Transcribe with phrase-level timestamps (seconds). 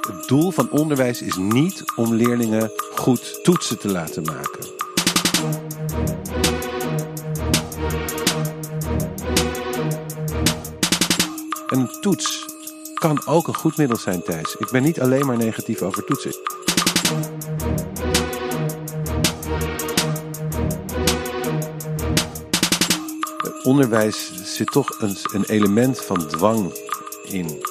[0.00, 4.76] Het doel van onderwijs is niet om leerlingen goed toetsen te laten maken.
[11.68, 12.46] En een toets
[12.94, 14.54] kan ook een goed middel zijn, Thijs.
[14.58, 16.47] Ik ben niet alleen maar negatief over toetsen.
[23.82, 26.72] Onderwijs zit toch een, een element van dwang
[27.24, 27.62] in.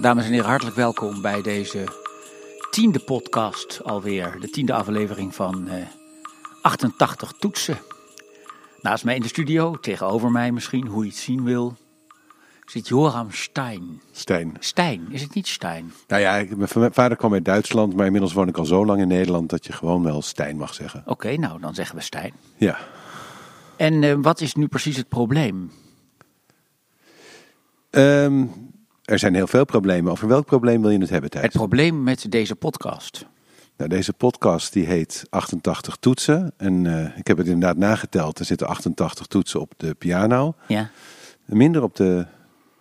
[0.00, 1.84] Dames en heren, hartelijk welkom bij deze
[2.70, 4.36] tiende podcast alweer.
[4.40, 5.86] De tiende aflevering van eh,
[6.62, 7.78] 88 toetsen.
[8.80, 11.76] Naast mij in de studio, tegenover mij misschien, hoe je het zien wil,
[12.66, 14.00] zit Joram Stein.
[14.12, 14.56] Stijn.
[14.58, 15.92] Stijn, is het niet Stein?
[16.08, 19.00] Nou ja, ik- mijn vader kwam uit Duitsland, maar inmiddels woon ik al zo lang
[19.00, 21.02] in Nederland dat je gewoon wel Stijn mag zeggen.
[21.06, 22.32] Oké, nou dan zeggen we Stijn.
[22.56, 22.78] Ja.
[23.76, 25.70] En eh, wat is nu precies het probleem?
[27.90, 28.44] Ehm,
[29.04, 30.12] er zijn heel veel problemen.
[30.12, 31.44] Over welk probleem wil je het hebben, Thijs?
[31.44, 33.26] Het probleem met deze podcast.
[33.76, 36.52] Nou, deze podcast die heet 88 toetsen.
[36.56, 38.38] En eh, ik heb het inderdaad nageteld.
[38.38, 40.54] Er zitten 88 toetsen op de piano.
[40.68, 40.90] Ja,
[41.44, 42.26] Minder op de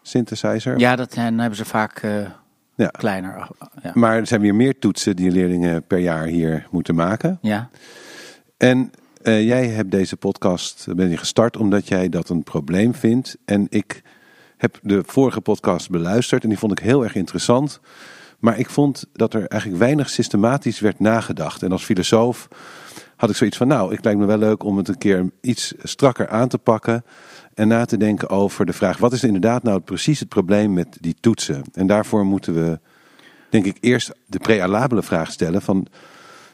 [0.04, 0.80] synthesizer.
[0.80, 2.12] ja dat eh, dan hebben ze vaak eh,
[2.76, 2.88] Ja.
[2.88, 3.48] kleiner.
[3.84, 3.92] Ja.
[3.94, 7.38] Maar er zijn weer meer toetsen die leerlingen per jaar hier moeten maken.
[7.42, 7.70] ja,
[8.58, 13.38] En eh, jij hebt deze podcast ben je gestart omdat jij dat een probleem vindt.
[13.45, 14.02] En ik
[14.58, 17.80] heb de vorige podcast beluisterd en die vond ik heel erg interessant.
[18.40, 21.64] Maar ik vond dat er eigenlijk weinig systematisch werd nagedacht.
[21.64, 22.48] En als filosoof
[23.16, 25.73] had ik zoiets van, nou, het lijkt me wel leuk om het een keer iets
[25.84, 27.04] strakker aan te pakken.
[27.54, 30.98] En na te denken over de vraag, wat is inderdaad nou precies het probleem met
[31.00, 31.64] die toetsen?
[31.73, 32.80] En daarvoor moeten we,
[33.50, 35.88] denk ik, eerst de prealabele vraag stellen van,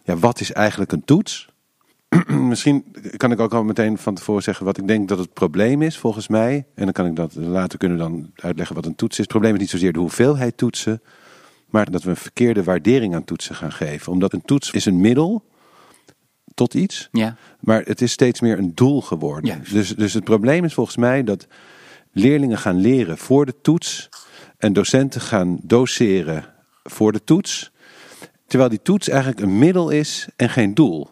[0.03, 1.49] ja, wat is eigenlijk een toets?
[2.27, 2.85] Misschien
[3.17, 5.97] kan ik ook al meteen van tevoren zeggen wat ik denk dat het probleem is,
[5.97, 6.65] volgens mij.
[6.75, 9.17] En dan kan ik dat later kunnen dan uitleggen wat een toets is.
[9.17, 11.01] Het probleem is niet zozeer de hoeveelheid toetsen,
[11.69, 14.11] maar dat we een verkeerde waardering aan toetsen gaan geven.
[14.11, 15.43] Omdat een toets is een middel
[16.59, 19.45] tot iets, ja, maar het is steeds meer een doel geworden.
[19.55, 19.71] Juist.
[19.73, 21.47] Dus, dus het probleem is volgens mij dat
[22.11, 24.09] leerlingen gaan leren voor de toets
[24.57, 26.45] en docenten gaan doseren
[26.83, 27.71] voor de toets.
[28.47, 31.09] Terwijl die toets eigenlijk een middel is en geen doel.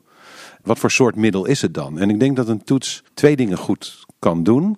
[0.63, 1.99] Wat voor soort middel is het dan?
[1.99, 4.77] En ik denk dat een toets twee dingen goed kan doen.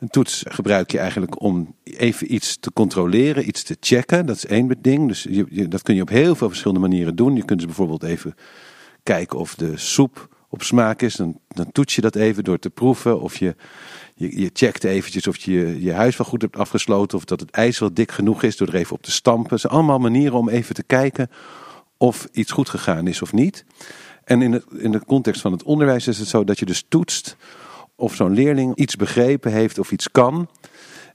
[0.00, 4.26] Een toets gebruik je eigenlijk om even iets te controleren, iets te checken.
[4.26, 5.08] Dat is één ding.
[5.08, 7.34] Dus je, je- dat kun je op heel veel verschillende manieren doen.
[7.36, 8.34] Je kunt dus bijvoorbeeld even
[9.14, 11.14] kijken of de soep op smaak is.
[11.14, 13.20] Dan, toets je dat even door te proeven.
[13.20, 13.56] Of je,
[14.14, 17.18] je, checkt eventjes of je je- huis wel goed hebt afgesloten.
[17.18, 19.50] Of dat het ijs wel dik genoeg is door er even op te stampen.
[19.50, 21.30] Het zijn allemaal manieren om even te kijken
[21.96, 23.64] of iets goed gegaan is of niet.
[24.24, 27.36] En in, in de context van het onderwijs is het zo dat je dus toetst
[27.96, 30.48] of zo'n leerling iets begrepen heeft of iets kan.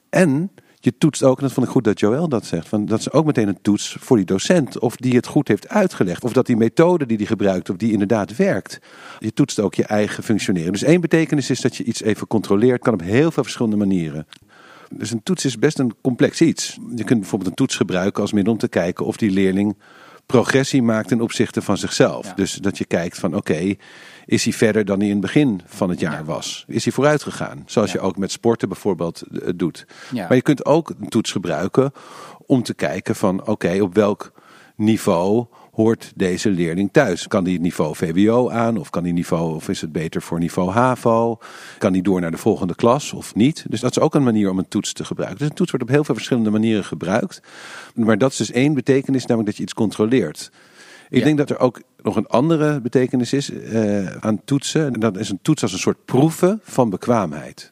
[0.10, 0.52] En
[0.86, 3.12] je toetst ook, en dat vond ik goed dat Joël dat zegt, van, dat is
[3.12, 4.80] ook meteen een toets voor die docent.
[4.80, 6.24] Of die het goed heeft uitgelegd.
[6.24, 8.80] Of dat die methode die die gebruikt, of die inderdaad werkt.
[9.20, 10.72] Je toetst ook je eigen functioneren.
[10.72, 12.82] Dus één betekenis is dat je iets even controleert.
[12.82, 14.28] Kan op heel veel verschillende manieren.
[14.90, 16.78] Dus een toets is best een complex iets.
[16.96, 19.76] Je kunt bijvoorbeeld een toets gebruiken als middel om te kijken of die leerling
[20.26, 22.26] progressie maakt ten opzichte van zichzelf.
[22.26, 22.34] Ja.
[22.34, 23.76] Dus dat je kijkt van oké,
[24.26, 26.66] is hij verder dan hij in het begin van het jaar was?
[26.68, 27.64] Is hij vooruit gegaan?
[27.66, 28.00] Zoals Ja.
[28.00, 29.86] je ook met sporten bijvoorbeeld eh, doet.
[30.14, 30.28] Ja.
[30.28, 31.92] Maar je kunt ook een toets gebruiken
[32.46, 34.32] om te kijken van oké, op welk
[34.76, 37.28] niveau hoort deze leerling thuis?
[37.28, 40.40] Kan die het niveau VWO aan of kan die niveau of is het beter voor
[40.40, 41.38] niveau HAVO?
[41.78, 43.66] Kan die door naar de volgende klas of niet?
[43.70, 45.40] Dus dat is ook een manier om een toets te gebruiken.
[45.40, 47.42] Dus een toets wordt op heel veel verschillende manieren gebruikt.
[47.96, 50.52] Maar dat is dus één betekenis, namelijk dat je iets controleert.
[51.14, 51.26] Ik Ja.
[51.26, 54.94] denk dat er ook nog een andere betekenis is eh, aan toetsen.
[54.94, 57.72] En dat is een toets als een soort proeven van bekwaamheid.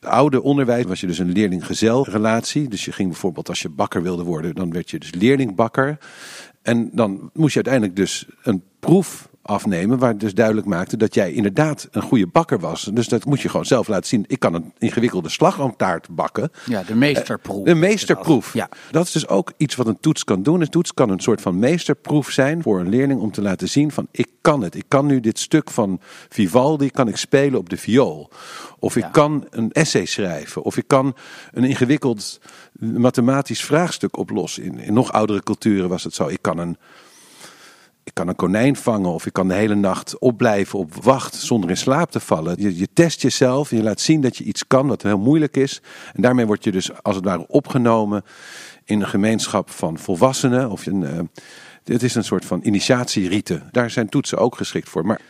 [0.00, 2.68] Het oude onderwijs was je dus een leerling-gezel-relatie.
[2.68, 5.98] Dus je ging bijvoorbeeld als je bakker wilde worden, dan werd je dus leerlingbakker.
[6.62, 11.32] En dan moest je uiteindelijk dus een proef afnemen waar dus duidelijk maakte dat jij
[11.32, 12.90] inderdaad een goede bakker was.
[12.92, 14.24] Dus dat moet je gewoon zelf laten zien.
[14.26, 16.50] Ik kan een ingewikkelde slagroomtaart bakken.
[16.66, 17.64] ja, de meesterproef.
[17.64, 18.52] De meesterproef.
[18.52, 18.68] Ja.
[18.90, 20.60] Dat is dus ook iets wat een toets kan doen.
[20.60, 23.90] Een toets kan een soort van meesterproef zijn voor een leerling om te laten zien
[23.92, 24.74] van ik kan het.
[24.74, 28.30] Ik kan nu dit stuk van Vivaldi kan ik spelen op de viool.
[28.78, 29.08] Of ik Ja.
[29.08, 30.62] kan een essay schrijven.
[30.62, 31.14] Of ik kan
[31.52, 32.40] een ingewikkeld
[32.80, 34.62] mathematisch vraagstuk oplossen.
[34.62, 36.26] In, in nog oudere culturen was het zo.
[36.28, 36.76] Ik kan een
[38.06, 41.70] ik kan een konijn vangen of je kan de hele nacht opblijven op wacht zonder
[41.70, 42.54] in slaap te vallen.
[42.58, 45.80] Je, je test jezelf, je laat zien dat je iets kan wat heel moeilijk is.
[46.12, 48.24] En daarmee word je dus als het ware opgenomen
[48.84, 50.70] in een gemeenschap van volwassenen.
[50.70, 51.18] Of een, uh,
[51.84, 53.68] het is een soort van initiatierieten.
[53.70, 55.06] Daar zijn toetsen ook geschikt voor.
[55.06, 55.20] Maar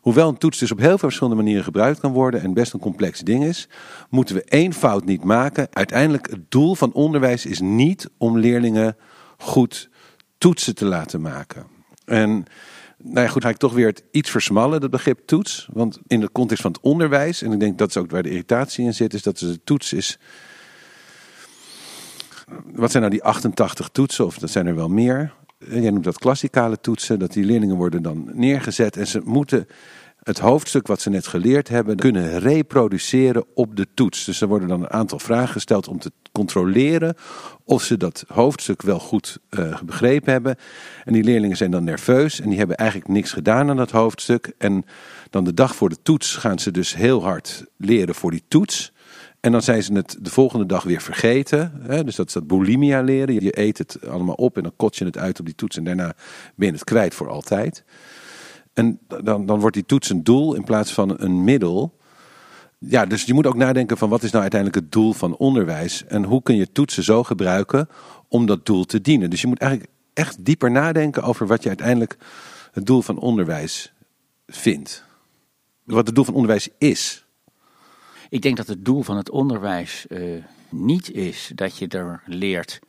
[0.00, 2.80] hoewel een toets dus op heel veel verschillende manieren gebruikt kan worden en best een
[2.80, 3.68] complex ding is,
[4.10, 5.68] moeten we één fout niet maken.
[5.70, 8.96] Uiteindelijk, het doel van onderwijs is niet om leerlingen
[9.38, 9.90] goed
[10.38, 11.71] toetsen te laten maken.
[12.04, 12.44] En
[12.96, 15.68] nou ja, goed, ga ik toch weer het iets versmallen, dat begrip toets.
[15.72, 18.30] Want in de context van het onderwijs, en ik denk dat is ook waar de
[18.30, 20.18] irritatie in zit, is dat de toets is.
[22.64, 25.32] Wat zijn nou die 88 toetsen, of dat zijn er wel meer?
[25.58, 29.68] Jij noemt dat klassikale toetsen, dat die leerlingen worden dan neergezet en ze moeten
[30.22, 34.24] het hoofdstuk wat ze net geleerd hebben kunnen reproduceren op de toets.
[34.24, 37.14] Dus er worden dan een aantal vragen gesteld om te controleren
[37.64, 40.56] of ze dat hoofdstuk wel goed uh, begrepen hebben.
[41.04, 44.54] En die leerlingen zijn dan nerveus en die hebben eigenlijk niks gedaan aan dat hoofdstuk.
[44.58, 44.84] En
[45.30, 48.92] dan de dag voor de toets gaan ze dus heel hard leren voor die toets.
[49.40, 51.72] En dan zijn ze het de volgende dag weer vergeten.
[51.82, 52.04] Hè?
[52.04, 53.34] Dus dat is dat bulimia leren.
[53.34, 55.84] Je eet het allemaal op en dan kot je het uit op die toets en
[55.84, 56.14] daarna
[56.54, 57.84] ben je het kwijt voor altijd.
[58.72, 61.98] En dan, dan wordt die toets een doel in plaats van een middel.
[62.78, 66.04] Ja, dus je moet ook nadenken van wat is nou uiteindelijk het doel van onderwijs
[66.04, 67.88] en hoe kun je toetsen zo gebruiken
[68.28, 69.30] om dat doel te dienen.
[69.30, 72.16] Dus je moet eigenlijk echt dieper nadenken over wat je uiteindelijk
[72.72, 73.92] het doel van onderwijs
[74.46, 75.04] vindt.
[75.84, 77.26] Wat het doel van onderwijs is.
[78.28, 82.80] Ik denk dat het doel van het onderwijs uh, niet is dat je er leert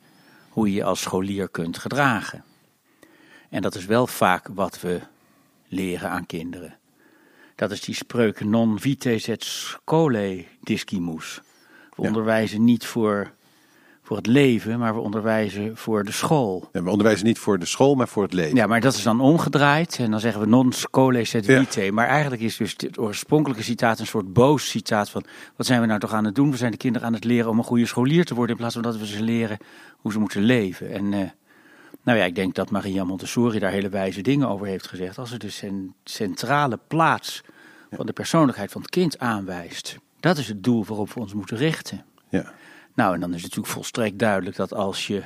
[0.48, 2.44] hoe je als scholier kunt gedragen.
[3.50, 5.00] En dat is wel vaak wat we
[5.68, 6.78] leren aan kinderen.
[7.54, 11.40] Dat is die spreuk non vitae sed scholae discimus.
[11.96, 13.30] We onderwijzen niet voor,
[14.02, 16.68] voor het leven, maar we onderwijzen voor de school.
[16.72, 18.56] Ja, we onderwijzen niet voor de school, maar voor het leven.
[18.56, 19.98] Ja, maar dat is dan omgedraaid.
[19.98, 21.92] En dan zeggen we non scholae sed vitae.
[21.92, 25.24] Maar eigenlijk is dus het oorspronkelijke citaat een soort boos citaat van...
[25.56, 26.50] wat zijn we nou toch aan het doen?
[26.50, 28.54] We zijn de kinderen aan het leren om een goede scholier te worden...
[28.54, 29.58] in plaats van dat we ze leren
[29.96, 30.90] hoe ze moeten leven.
[30.90, 31.12] En...
[31.12, 31.20] Uh,
[32.04, 35.18] nou ja, ik denk dat Maria Montessori daar hele wijze dingen over heeft gezegd.
[35.18, 37.42] Als ze de centrale plaats
[37.90, 39.98] van de persoonlijkheid van het kind aanwijst.
[40.20, 42.04] Dat is het doel waarop we ons moeten richten.
[42.28, 42.52] Ja.
[42.94, 45.22] Nou, en dan is het natuurlijk volstrekt duidelijk dat als je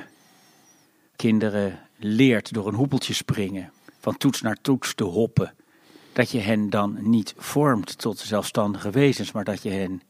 [1.15, 5.53] kinderen leert door een hoepeltje springen, van toets naar toets te hoppen,
[6.13, 10.01] dat je hen dan niet vormt tot zelfstandige wezens, maar dat je hen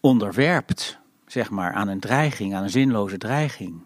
[0.00, 3.80] onderwerpt, zeg maar, aan een dreiging, aan een zinloze dreiging.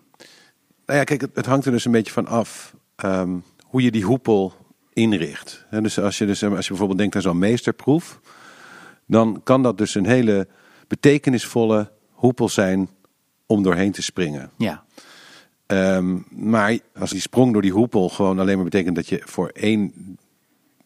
[0.88, 4.04] Nou ja, kijk, het, hangt er dus een beetje van af ehm, hoe je die
[4.04, 4.52] hoepel
[4.92, 5.66] inricht.
[5.70, 8.20] dus als je, dus, als je bijvoorbeeld denkt aan zo'n meesterproef,
[9.06, 10.48] dan kan dat dus een hele
[10.86, 12.88] betekenisvolle hoepel zijn
[13.46, 14.50] om doorheen te springen.
[14.56, 14.84] Ja.
[15.66, 19.48] Um, maar als die sprong door die hoepel gewoon alleen maar betekent dat je voor
[19.48, 19.92] één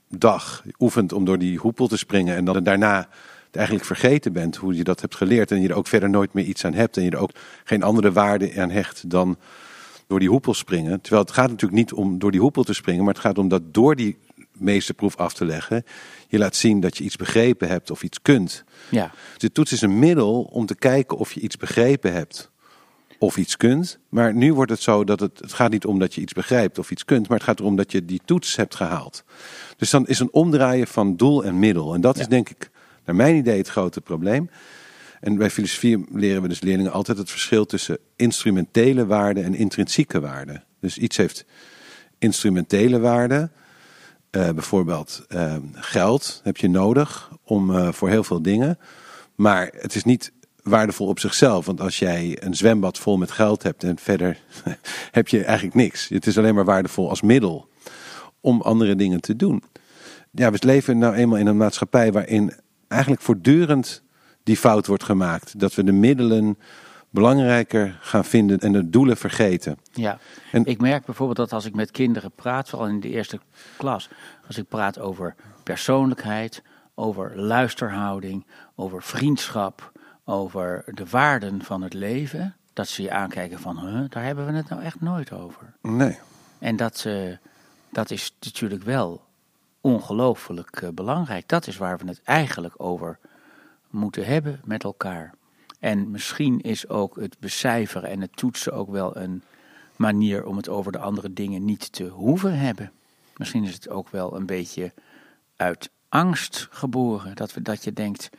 [0.08, 3.08] dag oefent om door die hoepel te springen en dan daarna
[3.50, 6.44] eigenlijk vergeten bent hoe je dat hebt geleerd en je er ook verder nooit meer
[6.44, 7.32] iets aan hebt en je er ook
[7.64, 9.38] geen andere waarde aan hecht dan
[10.12, 11.00] door die hoepel springen.
[11.00, 13.48] Terwijl het gaat natuurlijk niet om door die hoepel te springen, maar het gaat om
[13.48, 14.18] dat door die
[14.52, 15.84] meesterproef af te leggen,
[16.28, 18.64] je laat zien dat je iets begrepen hebt of iets kunt.
[18.90, 19.10] Ja.
[19.30, 22.50] Dus de toets is een middel om te kijken of je iets begrepen hebt
[23.18, 23.98] of iets kunt.
[24.08, 26.78] Maar nu wordt het zo dat het, het gaat niet om dat je iets begrijpt
[26.78, 29.24] of iets kunt, maar het gaat erom dat je die toets hebt gehaald.
[29.76, 31.94] Dus dan is een omdraaien van doel en middel.
[31.94, 32.70] En dat is denk ik,
[33.04, 34.50] naar mijn idee, het grote probleem.
[35.22, 40.20] En bij filosofie leren we dus leerlingen altijd het verschil tussen instrumentele waarde en intrinsieke
[40.20, 40.62] waarde.
[40.80, 41.44] Dus iets heeft
[42.18, 43.50] instrumentele waarde.
[44.30, 48.78] Uh, bijvoorbeeld uh, geld heb je nodig om, uh, voor heel veel dingen.
[49.34, 51.66] Maar het is niet waardevol op zichzelf.
[51.66, 54.38] Want als jij een zwembad vol met geld hebt en verder
[55.10, 56.08] heb je eigenlijk niks.
[56.08, 57.68] Het is alleen maar waardevol als middel
[58.40, 59.62] om andere dingen te doen.
[60.30, 62.52] Ja, we leven nou eenmaal in een maatschappij waarin
[62.88, 64.02] eigenlijk voortdurend
[64.42, 65.60] die fout wordt gemaakt.
[65.60, 66.58] Dat we de middelen
[67.10, 69.78] belangrijker gaan vinden en de doelen vergeten.
[69.92, 70.18] Ja,
[70.52, 73.40] en, ik merk bijvoorbeeld dat als ik met kinderen praat, vooral in de eerste
[73.76, 74.08] klas,
[74.46, 76.62] als ik praat over persoonlijkheid,
[76.94, 79.92] over luisterhouding, over vriendschap,
[80.24, 84.52] over de waarden van het leven, dat ze je aankijken van, huh, daar hebben we
[84.52, 85.72] het nou echt nooit over.
[85.80, 86.18] Nee.
[86.58, 87.36] En dat, uh,
[87.90, 89.24] dat is natuurlijk wel
[89.80, 91.48] ongelooflijk uh, belangrijk.
[91.48, 93.18] Dat is waar we het eigenlijk over
[93.92, 95.34] moeten hebben met elkaar.
[95.78, 99.42] En misschien is ook het becijferen en het toetsen ook wel een
[99.96, 102.92] manier om het over de andere dingen niet te hoeven hebben.
[103.36, 104.92] Misschien is het ook wel een beetje
[105.56, 107.36] uit angst geboren.
[107.36, 108.30] Dat, we, dat je denkt,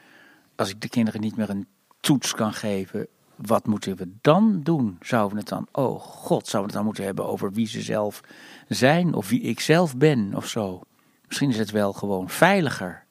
[0.56, 1.68] als ik de kinderen niet meer een
[2.00, 4.98] toets kan geven, wat moeten we dan doen?
[5.02, 7.82] Zouden we het dan, oh god, zouden we het dan moeten hebben over wie ze
[7.82, 8.22] zelf
[8.68, 10.82] zijn of wie ik zelf ben of zo?
[11.28, 13.06] Misschien is het wel gewoon veiliger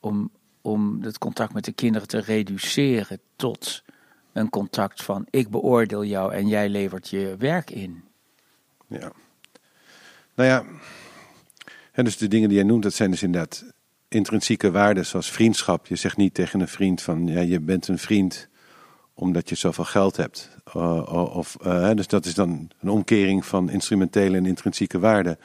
[0.00, 0.30] om,
[0.66, 3.82] om het contact met de kinderen te reduceren tot
[4.32, 8.04] een contact van ik beoordeel jou en jij levert je werk in.
[8.86, 9.12] Ja.
[10.34, 10.64] Nou ja,
[11.92, 13.64] en dus de dingen die jij noemt, dat zijn dus inderdaad
[14.08, 15.86] intrinsieke waarden zoals vriendschap.
[15.86, 18.48] Je zegt niet tegen een vriend van ja, je bent een vriend
[19.14, 20.56] omdat je zoveel geld hebt.
[21.34, 25.38] Of, uh, dus dat is dan een omkering van instrumentele en intrinsieke waarden.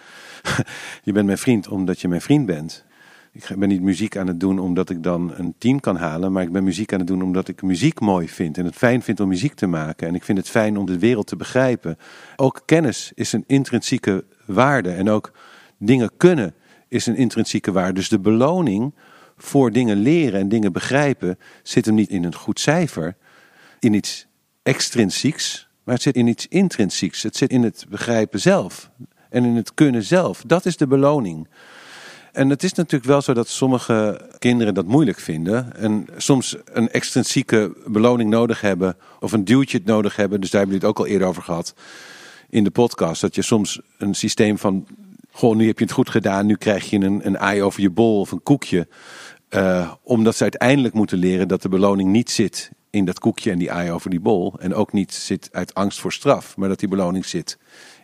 [1.03, 2.85] je bent mijn vriend omdat je mijn vriend bent.
[3.33, 6.43] Ik ben niet muziek aan het doen omdat ik dan een team kan halen, maar
[6.43, 9.19] ik ben muziek aan het doen omdat ik muziek mooi vind en het fijn vind
[9.19, 10.07] om muziek te maken.
[10.07, 11.97] En ik vind het fijn om de wereld te begrijpen.
[12.35, 15.31] Ook kennis is een intrinsieke waarde en ook
[15.77, 16.53] dingen kunnen
[16.87, 17.93] is een intrinsieke waarde.
[17.93, 18.93] Dus de beloning
[19.37, 23.15] voor dingen leren en dingen begrijpen zit hem niet in een goed cijfer,
[23.79, 24.27] in iets
[24.63, 27.23] extrinsieks, maar het zit in iets intrinsieks.
[27.23, 28.91] Het zit in het begrijpen zelf
[29.29, 30.43] en in het kunnen zelf.
[30.45, 31.47] Dat is de beloning.
[32.31, 35.75] En het is natuurlijk wel zo dat sommige kinderen dat moeilijk vinden.
[35.75, 38.97] En soms een extrinsieke beloning nodig hebben.
[39.19, 40.41] Of een duwtje nodig hebben.
[40.41, 41.73] Dus daar hebben we het ook al eerder over gehad
[42.49, 43.21] in de podcast.
[43.21, 44.87] Dat je soms een systeem van.
[45.31, 46.45] Goh, nu heb je het goed gedaan.
[46.45, 48.87] Nu krijg je een, een ei over je bol of een koekje.
[49.49, 53.57] Uh, omdat ze uiteindelijk moeten leren dat de beloning niet zit in dat koekje en
[53.57, 54.53] die ei over die bol.
[54.59, 56.57] En ook niet zit uit angst voor straf.
[56.57, 57.57] Maar dat die beloning zit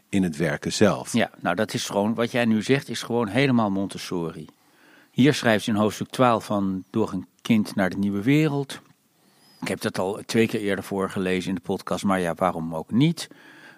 [0.10, 1.14] in het werken zelf.
[1.14, 4.48] Ja, nou dat is gewoon, wat jij nu zegt, is gewoon helemaal Montessori.
[5.12, 8.80] Hier schrijft ze in hoofdstuk 12 van Door een kind naar de nieuwe wereld.
[9.62, 12.92] Ik heb dat al twee keer eerder voorgelezen in de podcast, maar ja, waarom ook
[12.92, 13.28] niet?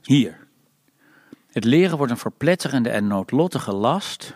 [0.01, 0.48] Hier.
[1.51, 4.36] Het leren wordt een verpletterende en noodlottige last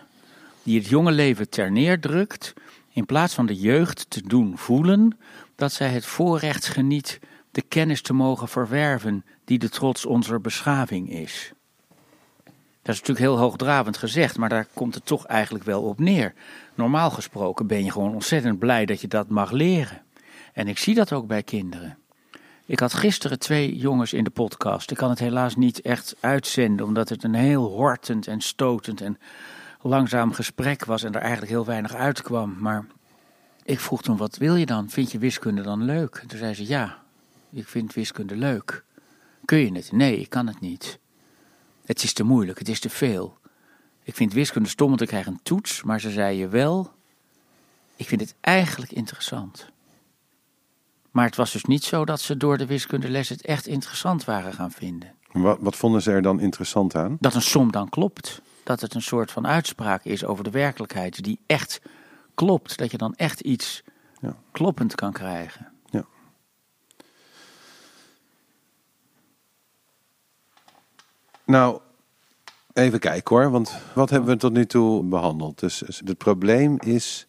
[0.62, 2.52] die het jonge leven ter neerdrukt,
[2.92, 5.18] in plaats van de jeugd te doen voelen
[5.54, 7.20] dat zij het voorrecht geniet
[7.50, 11.53] de kennis te mogen verwerven die de trots onze beschaving is.
[12.84, 16.34] Dat is natuurlijk heel hoogdravend gezegd, maar daar komt het toch eigenlijk wel op neer.
[16.74, 20.02] Normaal gesproken ben je gewoon ontzettend blij dat je dat mag leren.
[20.52, 21.98] En ik zie dat ook bij kinderen.
[22.66, 24.90] Ik had gisteren twee jongens in de podcast.
[24.90, 29.18] Ik kan het helaas niet echt uitzenden, omdat het een heel hortend en stotend en
[29.80, 32.56] langzaam gesprek was en er eigenlijk heel weinig uitkwam.
[32.58, 32.86] Maar
[33.62, 34.90] ik vroeg toen, wat wil je dan?
[34.90, 36.18] Vind je wiskunde dan leuk?
[36.22, 36.98] En toen zei ze, ja,
[37.50, 38.84] ik vind wiskunde leuk.
[39.44, 39.92] Kun je het?
[39.92, 40.98] Nee, ik kan het niet.
[41.84, 43.38] Het is te moeilijk, het is te veel.
[44.02, 46.92] Ik vind wiskunde stom, want ik krijg een toets, maar ze zei je wel,
[47.96, 49.72] ik vind het eigenlijk interessant.
[51.10, 54.52] Maar het was dus niet zo dat ze door de wiskundeles het echt interessant waren
[54.52, 55.12] gaan vinden.
[55.32, 57.16] Wat, wat vonden ze er dan interessant aan?
[57.20, 58.40] Dat een som dan klopt.
[58.62, 61.80] Dat het een soort van uitspraak is over de werkelijkheid die echt
[62.34, 62.78] klopt.
[62.78, 63.82] Dat je dan echt iets
[64.20, 64.36] ja.
[64.52, 65.72] kloppend kan krijgen.
[71.46, 71.80] Nou,
[72.72, 75.58] even kijken hoor, want wat hebben we tot nu toe behandeld?
[75.58, 77.26] Dus, dus het probleem is,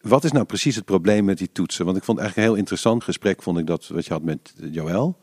[0.00, 1.84] wat is nou precies het probleem met die toetsen?
[1.84, 4.54] Want ik vond eigenlijk een heel interessant gesprek, vond ik dat wat je had met
[4.70, 5.18] Joël.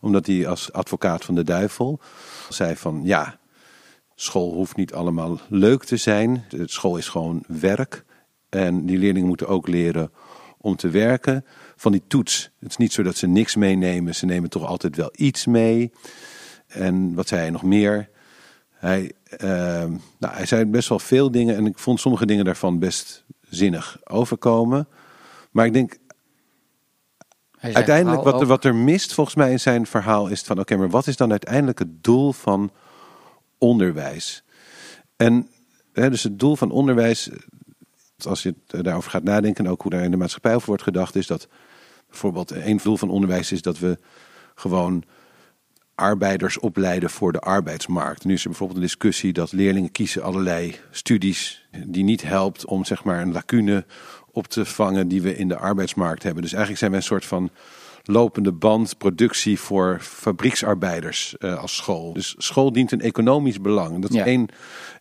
[0.00, 2.00] Omdat hij als advocaat van de duivel
[2.48, 3.38] zei van, ja,
[4.14, 6.44] school hoeft niet allemaal leuk te zijn.
[6.64, 8.04] School is gewoon werk.
[8.48, 10.12] En die leerlingen moeten ook leren
[10.58, 11.44] om te werken.
[11.76, 14.96] Van die toets, het is niet zo dat ze niks meenemen, ze nemen toch altijd
[14.96, 15.92] wel iets mee.
[16.70, 18.08] En wat zei hij nog meer?
[18.70, 19.48] Hij, uh,
[20.18, 23.98] nou, hij zei best wel veel dingen en ik vond sommige dingen daarvan best zinnig
[24.04, 24.88] overkomen.
[25.50, 25.96] Maar ik denk,
[27.60, 30.90] uiteindelijk wat er, wat er mist volgens mij in zijn verhaal is van oké, maar
[30.90, 32.70] wat is dan uiteindelijk het doel van
[33.58, 34.44] onderwijs?
[35.16, 35.48] En
[35.92, 37.30] hè, dus het doel van onderwijs,
[38.18, 41.16] als je daarover gaat nadenken en ook hoe daar in de maatschappij over wordt gedacht,
[41.16, 41.48] is dat
[42.08, 43.98] bijvoorbeeld een doel van onderwijs is dat we
[44.54, 45.04] gewoon
[46.00, 48.24] arbeiders opleiden voor de arbeidsmarkt.
[48.24, 52.84] Nu is er bijvoorbeeld een discussie dat leerlingen kiezen allerlei studies die niet helpt om
[52.84, 53.84] zeg maar een lacune
[54.32, 56.42] op te vangen die we in de arbeidsmarkt hebben.
[56.42, 57.50] Dus eigenlijk zijn we een soort van
[58.04, 62.12] lopende band productie voor fabrieksarbeiders uh, als school.
[62.12, 64.02] Dus school dient een economisch belang.
[64.02, 64.48] Dat is één,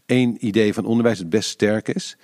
[0.06, 2.18] één idee van onderwijs dat best sterk is.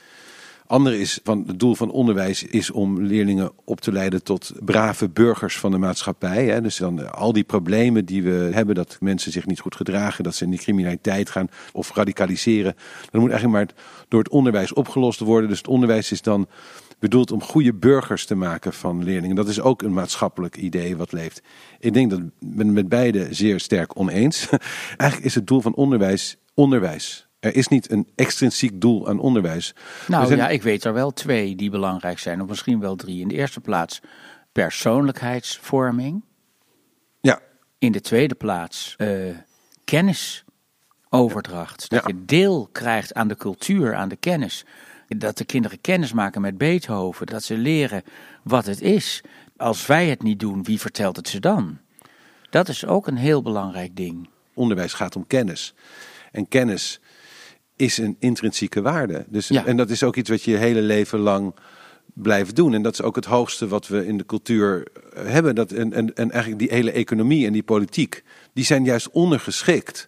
[0.67, 5.09] Andere is van het doel van onderwijs is om leerlingen op te leiden tot brave
[5.09, 6.45] burgers van de maatschappij.
[6.45, 6.61] Hè.
[6.61, 10.35] Dus dan al die problemen die we hebben, dat mensen zich niet goed gedragen, dat
[10.35, 12.75] ze in de criminaliteit gaan of radicaliseren.
[13.11, 13.75] Dat moet eigenlijk maar
[14.07, 15.49] door het onderwijs opgelost worden.
[15.49, 16.47] Dus het onderwijs is dan
[16.99, 19.35] bedoeld om goede burgers te maken van leerlingen.
[19.35, 21.41] Dat is ook een maatschappelijk idee wat leeft.
[21.79, 24.49] Ik denk dat ik met beide zeer sterk oneens.
[24.97, 27.24] Eigenlijk is het doel van onderwijs onderwijs.
[27.45, 29.75] Er is niet een extrinsiek doel aan onderwijs.
[30.07, 33.21] Nou ja, ik weet er wel twee die belangrijk zijn, of misschien wel drie.
[33.21, 34.01] In de eerste plaats
[34.51, 36.23] persoonlijkheidsvorming.
[37.77, 39.35] In de tweede plaats uh,
[39.83, 41.89] kennisoverdracht.
[41.89, 44.65] Dat je deel krijgt aan de cultuur, aan de kennis.
[45.07, 47.25] Dat de kinderen kennis maken met Beethoven.
[47.25, 48.03] Dat ze leren
[48.43, 49.23] wat het is.
[49.57, 51.77] Als wij het niet doen, wie vertelt het ze dan?
[52.49, 54.29] Dat is ook een heel belangrijk ding.
[54.53, 55.73] Onderwijs gaat om kennis.
[56.31, 56.99] En kennis
[57.75, 59.25] is een intrinsieke waarde.
[59.27, 61.53] Dus, En dat is ook iets wat je je hele leven lang
[62.13, 62.73] blijft doen.
[62.73, 65.55] En dat is ook het hoogste wat we in de cultuur eh, hebben.
[65.55, 70.07] Dat, en, en, en eigenlijk die hele economie en die politiek, die zijn juist ondergeschikt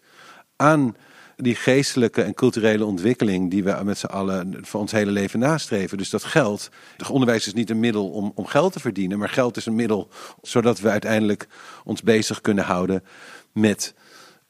[0.56, 0.96] aan
[1.36, 5.98] die geestelijke en culturele ontwikkeling die we met z'n allen voor ons hele leven nastreven.
[5.98, 9.30] Dus dat geld, het onderwijs is niet een middel om, om geld te verdienen, maar
[9.30, 10.10] geld is een middel
[10.42, 11.48] zodat we uiteindelijk
[11.84, 13.04] ons bezig kunnen houden
[13.52, 13.94] met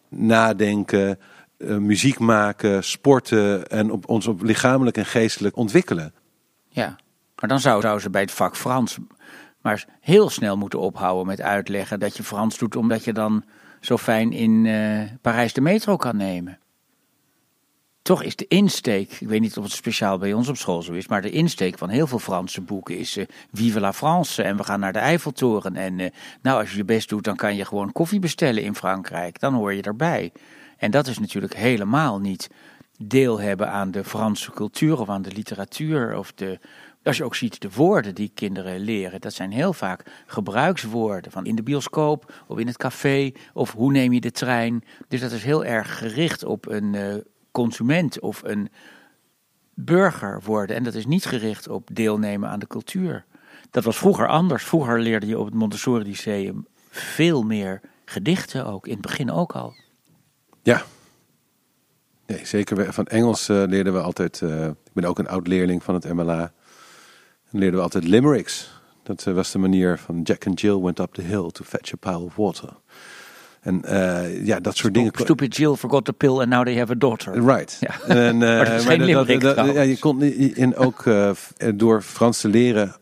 [0.09, 1.19] nadenken,
[1.57, 6.13] uh, muziek maken, sporten en op, ons op lichamelijk en geestelijk ontwikkelen.
[6.67, 6.95] Ja,
[7.35, 8.97] maar dan zou, zou ze bij het vak Frans
[9.67, 13.43] maar heel snel moeten ophouden met uitleggen dat je Frans doet omdat je dan
[13.81, 16.59] zo fijn in uh, Parijs de metro kan nemen.
[18.01, 20.93] Toch is de insteek, ik weet niet of het speciaal bij ons op school zo
[20.93, 24.57] is, maar de insteek van heel veel Franse boeken is uh, Vive la France en
[24.57, 25.75] we gaan naar de Eiffeltoren.
[25.75, 25.95] En
[26.41, 29.39] nou, als je je best doet, dan kan je gewoon koffie bestellen in Frankrijk.
[29.39, 30.31] Dan hoor je erbij.
[30.77, 32.49] En dat is natuurlijk helemaal niet
[32.97, 36.17] deel hebben aan de Franse cultuur of aan de literatuur.
[36.17, 36.59] Of de,
[37.03, 41.31] als je ook ziet de woorden die kinderen leren, dat zijn heel vaak gebruikswoorden.
[41.31, 44.83] Van in de bioscoop of in het café of hoe neem je de trein.
[45.07, 47.15] Dus dat is heel erg gericht op een uh,
[47.51, 48.69] consument of een
[49.73, 50.75] burger worden.
[50.75, 53.25] En dat is niet gericht op deelnemen aan de cultuur.
[53.71, 54.63] Dat was vroeger anders.
[54.63, 59.55] Vroeger leerde je op het Montessori Lyceum veel meer gedichten ook, in het begin ook
[59.55, 59.75] al.
[60.67, 60.83] Ja.
[62.25, 62.93] Nee, zeker.
[62.93, 64.41] Van Engels uh, leerden we altijd.
[64.43, 66.51] Uh, ik ben ook een oud leerling van het MLA.
[67.51, 68.81] Dan leerden we altijd limericks.
[69.03, 71.93] Dat uh, was de manier van Jack and Jill went up the hill to fetch
[71.93, 72.69] a pile of water.
[73.61, 73.81] En
[74.45, 75.11] ja, dat soort dingen.
[75.15, 77.43] Stupid Jill forgot the pill and now they have a daughter.
[77.45, 77.77] Right.
[77.79, 78.01] Ja.
[78.15, 81.03] En, maar dat is geen limerick dat, ja, je kon in ook
[81.75, 82.95] door Frans te leren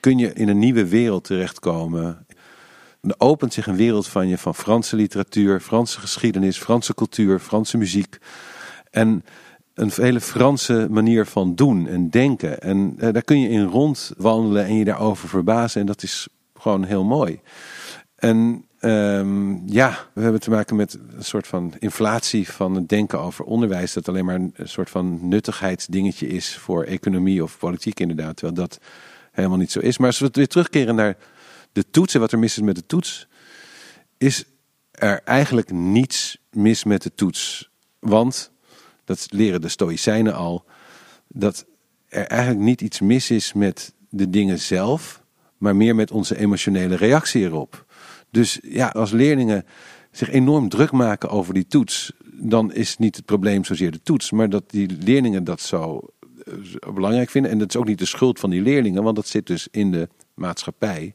[0.00, 2.26] kun je in een nieuwe wereld terechtkomen
[3.00, 7.76] er opent zich een wereld van je van Franse literatuur, Franse geschiedenis, Franse cultuur, Franse
[7.76, 8.18] muziek.
[8.90, 9.24] En
[9.74, 12.60] een hele Franse manier van doen en denken.
[12.60, 15.80] En eh, daar kun je in rondwandelen en je daarover verbazen.
[15.80, 17.40] En dat is gewoon heel mooi.
[18.16, 23.20] En um, ja, we hebben te maken met een soort van inflatie van het denken
[23.20, 23.92] over onderwijs.
[23.92, 28.36] Dat alleen maar een soort van nuttigheidsdingetje is voor economie of politiek inderdaad.
[28.36, 28.78] Terwijl dat
[29.32, 29.98] helemaal niet zo is.
[29.98, 31.16] Maar als we weer terugkeren naar
[31.72, 33.28] de toets en wat er mis is met de toets,
[34.18, 34.44] is
[34.90, 37.70] er eigenlijk niets mis met de toets.
[37.98, 38.52] Want,
[39.04, 40.64] dat leren de Stoïcijnen al,
[41.28, 41.66] dat
[42.08, 45.22] er eigenlijk niet iets mis is met de dingen zelf,
[45.56, 47.86] maar meer met onze emotionele reactie erop.
[48.30, 49.64] Dus ja, als leerlingen
[50.10, 54.30] zich enorm druk maken over die toets, dan is niet het probleem zozeer de toets,
[54.30, 56.00] maar dat die leerlingen dat zo
[56.44, 57.50] eh, belangrijk vinden.
[57.50, 59.90] En dat is ook niet de schuld van die leerlingen, want dat zit dus in
[59.90, 61.14] de maatschappij.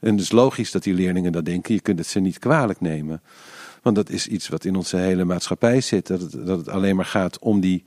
[0.00, 1.74] En het is logisch dat die leerlingen dat denken.
[1.74, 3.22] Je kunt het ze niet kwalijk nemen.
[3.82, 6.06] Want dat is iets wat in onze hele maatschappij zit.
[6.06, 7.84] Dat het, dat het alleen maar gaat om die.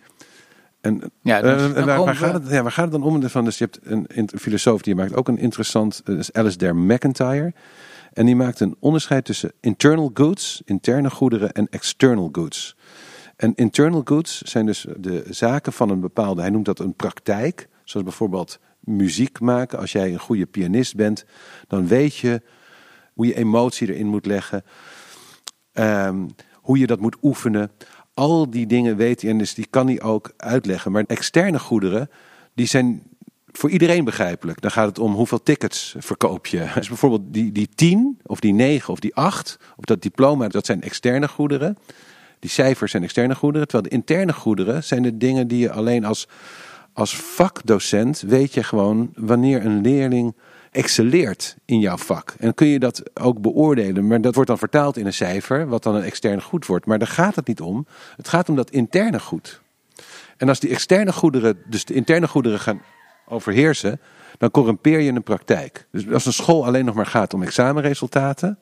[0.82, 3.30] En, ja, dus uh, waar, gaat het, ja, waar gaat het dan om?
[3.30, 6.02] Van, dus je hebt een, een filosoof die maakt ook een interessant.
[6.04, 7.54] Dat is Alistair McIntyre.
[8.13, 12.76] En die maakt een onderscheid tussen internal goods, interne goederen, en external goods.
[13.36, 17.68] En internal goods zijn dus de zaken van een bepaalde, hij noemt dat een praktijk.
[17.84, 19.80] Zoals bijvoorbeeld muziek maken.
[19.80, 21.26] Als jij een goede pianist bent,
[21.67, 22.41] dan weet je
[23.13, 24.63] hoe je emotie erin moet leggen.
[25.71, 27.71] Ehm, hoe je dat moet oefenen.
[28.13, 30.91] Al die dingen weet hij en dus die kan hij ook uitleggen.
[30.91, 32.10] Maar externe goederen,
[32.54, 33.04] die zijn
[33.58, 34.62] voor iedereen begrijpelijk.
[34.62, 36.71] Dan gaat het om hoeveel tickets verkoop je.
[36.76, 40.65] Dus bijvoorbeeld die, die 10 of die 9 of die 8 of dat diploma, dat
[40.65, 41.78] zijn externe goederen.
[42.39, 43.67] Die cijfers zijn externe goederen.
[43.67, 46.28] Terwijl de interne goederen zijn de dingen die je alleen als
[46.95, 50.36] als vakdocent weet je gewoon wanneer een leerling
[50.71, 52.34] excelleert in jouw vak.
[52.39, 54.08] En kun je dat ook beoordelen.
[54.08, 56.86] Maar dat wordt dan vertaald in een cijfer, wat dan een externe goed wordt.
[56.86, 57.86] Maar daar gaat het niet om.
[58.15, 59.62] Het gaat om dat interne goed.
[60.38, 62.81] En als die externe goederen, dus de interne goederen gaan
[63.27, 63.99] overheersen,
[64.38, 65.88] dan corrumpeer je een praktijk.
[65.91, 68.60] Dus als een school alleen nog maar gaat om examenresultaten,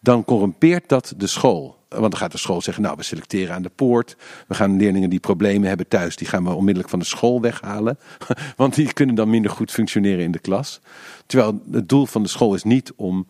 [0.00, 1.76] dan corrumpeert dat de school.
[1.88, 4.16] Want dan gaat de school zeggen, nou we selecteren aan de poort.
[4.48, 7.98] We gaan leerlingen die problemen hebben thuis, die gaan we onmiddellijk van de school weghalen.
[8.56, 10.80] Want die kunnen dan minder goed functioneren in de klas.
[11.26, 13.26] Terwijl het doel van de school is niet om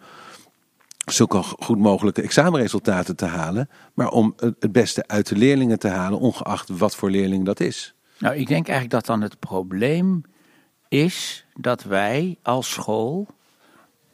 [1.04, 3.68] zulke goed mogelijke examenresultaten te halen.
[3.94, 7.94] Maar om het beste uit de leerlingen te halen, ongeacht wat voor leerling dat is.
[8.18, 10.22] Nou, ik denk eigenlijk dat dan het probleem
[10.88, 13.28] is dat wij als school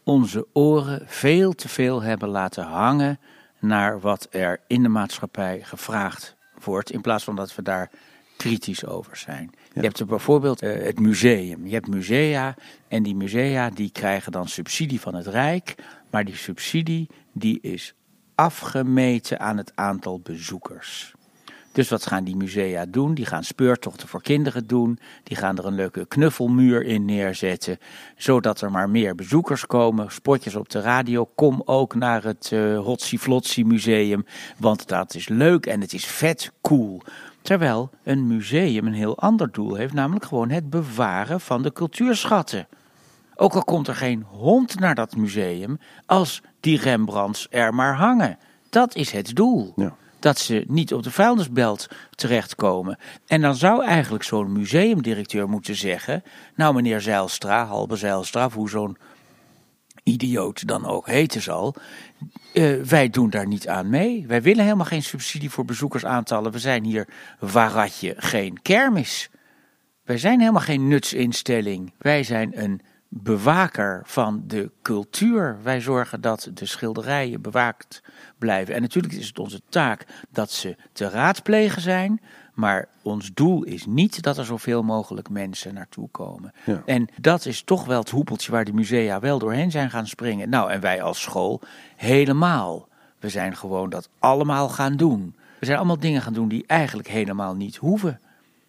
[0.05, 3.19] onze oren veel te veel hebben laten hangen
[3.59, 7.91] naar wat er in de maatschappij gevraagd wordt, in plaats van dat we daar
[8.37, 9.51] kritisch over zijn.
[9.73, 11.67] Je hebt er bijvoorbeeld uh, het museum.
[11.67, 12.55] Je hebt musea
[12.89, 15.75] en die musea die krijgen dan subsidie van het Rijk,
[16.11, 17.95] maar die subsidie die is
[18.35, 21.15] afgemeten aan het aantal bezoekers.
[21.75, 23.15] Dus wat gaan die musea doen?
[23.15, 24.99] Die gaan speurtochten voor kinderen doen.
[25.23, 27.79] Die gaan er een leuke knuffelmuur in neerzetten.
[28.17, 30.13] Zodat er maar meer bezoekers komen.
[30.13, 31.31] Spotjes op de radio.
[31.35, 34.27] Kom ook naar het uh, Hotsi Flotsi Museum.
[34.57, 37.03] Want dat is leuk en het is vet cool.
[37.43, 39.93] Terwijl een museum een heel ander doel heeft.
[39.93, 42.67] Namelijk gewoon het bewaren van de cultuurschatten.
[43.37, 45.79] Ook al komt er geen hond naar dat museum.
[46.07, 48.39] Als die Rembrandts er maar hangen.
[48.71, 49.73] Dat is het doel.
[49.77, 52.99] Ja dat ze niet op de vuilnisbelt terechtkomen.
[53.27, 56.23] En dan zou eigenlijk zo'n museumdirecteur moeten zeggen:
[56.55, 58.97] Nou, meneer Zeilstra, Halbe Zeilstra, hoe zo'n
[60.03, 61.75] idioot dan ook heten zal.
[62.55, 64.27] Uh, wij doen daar niet aan mee.
[64.27, 66.53] Wij willen helemaal geen subsidie voor bezoekersaantallen.
[66.53, 67.09] We zijn hier
[67.39, 69.31] waratje, geen kermis.
[70.05, 71.93] Wij zijn helemaal geen nutsinstelling.
[71.99, 72.81] Wij zijn een
[73.23, 75.57] bewaker van de cultuur.
[75.63, 78.03] Wij zorgen dat de schilderijen bewaakt
[78.39, 78.75] blijven.
[78.75, 82.21] En natuurlijk is het onze taak dat ze te raadplegen zijn.
[82.55, 86.53] Maar ons doel is niet dat er zoveel mogelijk mensen naartoe komen.
[86.85, 90.49] En dat is toch wel het hoepeltje waar de musea wel doorheen zijn gaan springen.
[90.49, 91.61] Nou, en wij als school
[91.97, 92.89] helemaal.
[93.19, 95.35] We zijn gewoon dat allemaal gaan doen.
[95.59, 98.21] We zijn allemaal dingen gaan doen die eigenlijk helemaal niet hoeven.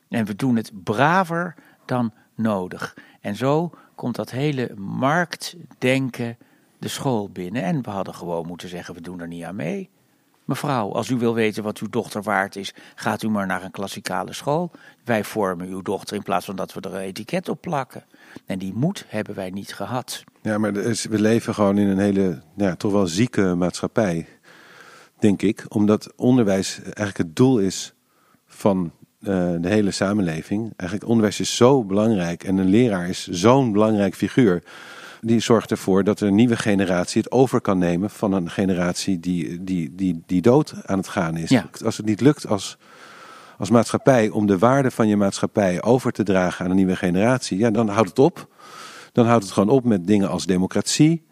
[0.10, 1.55] En we doen het braver
[1.86, 2.98] dan nodig.
[3.21, 6.38] En zo komt dat hele marktdenken
[6.80, 7.63] de school binnen.
[7.63, 9.89] En we hadden gewoon moeten zeggen, we doen er niet aan mee.
[10.45, 13.71] Mevrouw, als u wil weten wat uw dochter waard is, gaat u maar naar een
[13.71, 14.71] klassikale school.
[15.04, 18.04] Wij vormen uw dochter in plaats van dat we er een etiket op plakken.
[18.45, 20.24] En die moed hebben wij niet gehad.
[20.41, 24.28] Ja, maar we leven gewoon in een hele, ja, toch wel zieke maatschappij,
[25.19, 25.65] denk ik.
[25.67, 27.93] Omdat onderwijs eigenlijk het doel is
[28.45, 28.91] van
[29.27, 30.73] eh, de hele samenleving.
[30.75, 34.63] Eigenlijk onderwijs is zo belangrijk en een leraar is zo'n belangrijk figuur.
[35.21, 39.63] Die zorgt ervoor dat een nieuwe generatie het over kan nemen van een generatie die,
[39.63, 41.61] die, die, die dood aan het gaan is.
[41.85, 42.77] Als het niet lukt als,
[43.57, 47.57] als maatschappij om de waarde van je maatschappij over te dragen aan een nieuwe generatie,
[47.57, 48.47] ja, dan houdt het op.
[49.11, 51.25] Dan houdt het gewoon op met dingen als democratie.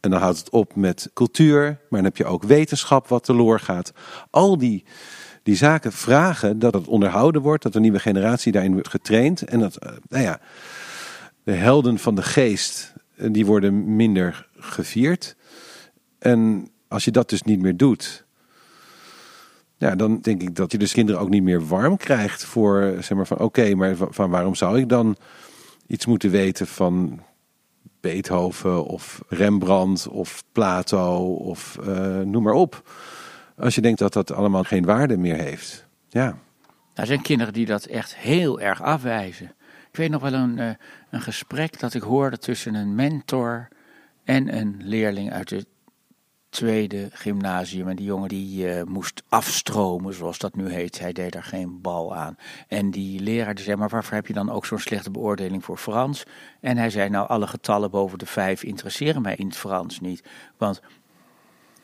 [0.00, 1.62] En dan houdt het op met cultuur.
[1.64, 3.92] Maar dan heb je ook wetenschap wat teloor gaat.
[4.30, 4.84] Al die
[5.44, 9.42] die zaken vragen dat het onderhouden wordt, dat een nieuwe generatie daarin wordt getraind.
[9.42, 10.40] En dat, eh, nou ja,
[11.42, 15.36] de helden van de geest, eh, die worden minder gevierd.
[16.18, 18.24] En als je dat dus niet meer doet,
[19.76, 23.16] ja, dan denk ik dat je dus kinderen ook niet meer warm krijgt voor, zeg
[23.16, 25.16] maar, van oké, maar van waarom zou ik dan
[25.86, 27.20] iets moeten weten van
[28.00, 31.78] Beethoven of Rembrandt of Plato of
[32.24, 32.82] noem maar op.
[33.56, 35.86] Als je denkt dat dat allemaal geen waarde meer heeft.
[36.08, 36.38] Ja.
[36.94, 39.54] Er zijn kinderen die dat echt heel erg afwijzen.
[39.90, 40.70] Ik weet nog wel een, uh,
[41.10, 43.68] een gesprek dat ik hoorde tussen een mentor
[44.24, 45.66] en een leerling uit het
[46.48, 47.88] tweede gymnasium.
[47.88, 50.98] En die jongen die uh, moest afstromen, zoals dat nu heet.
[50.98, 52.36] Hij deed daar geen bal aan.
[52.68, 55.76] En die leraar die zei, maar waarvoor heb je dan ook zo'n slechte beoordeling voor
[55.76, 56.24] Frans?
[56.60, 60.24] En hij zei, nou alle getallen boven de vijf interesseren mij in het Frans niet.
[60.56, 60.80] Want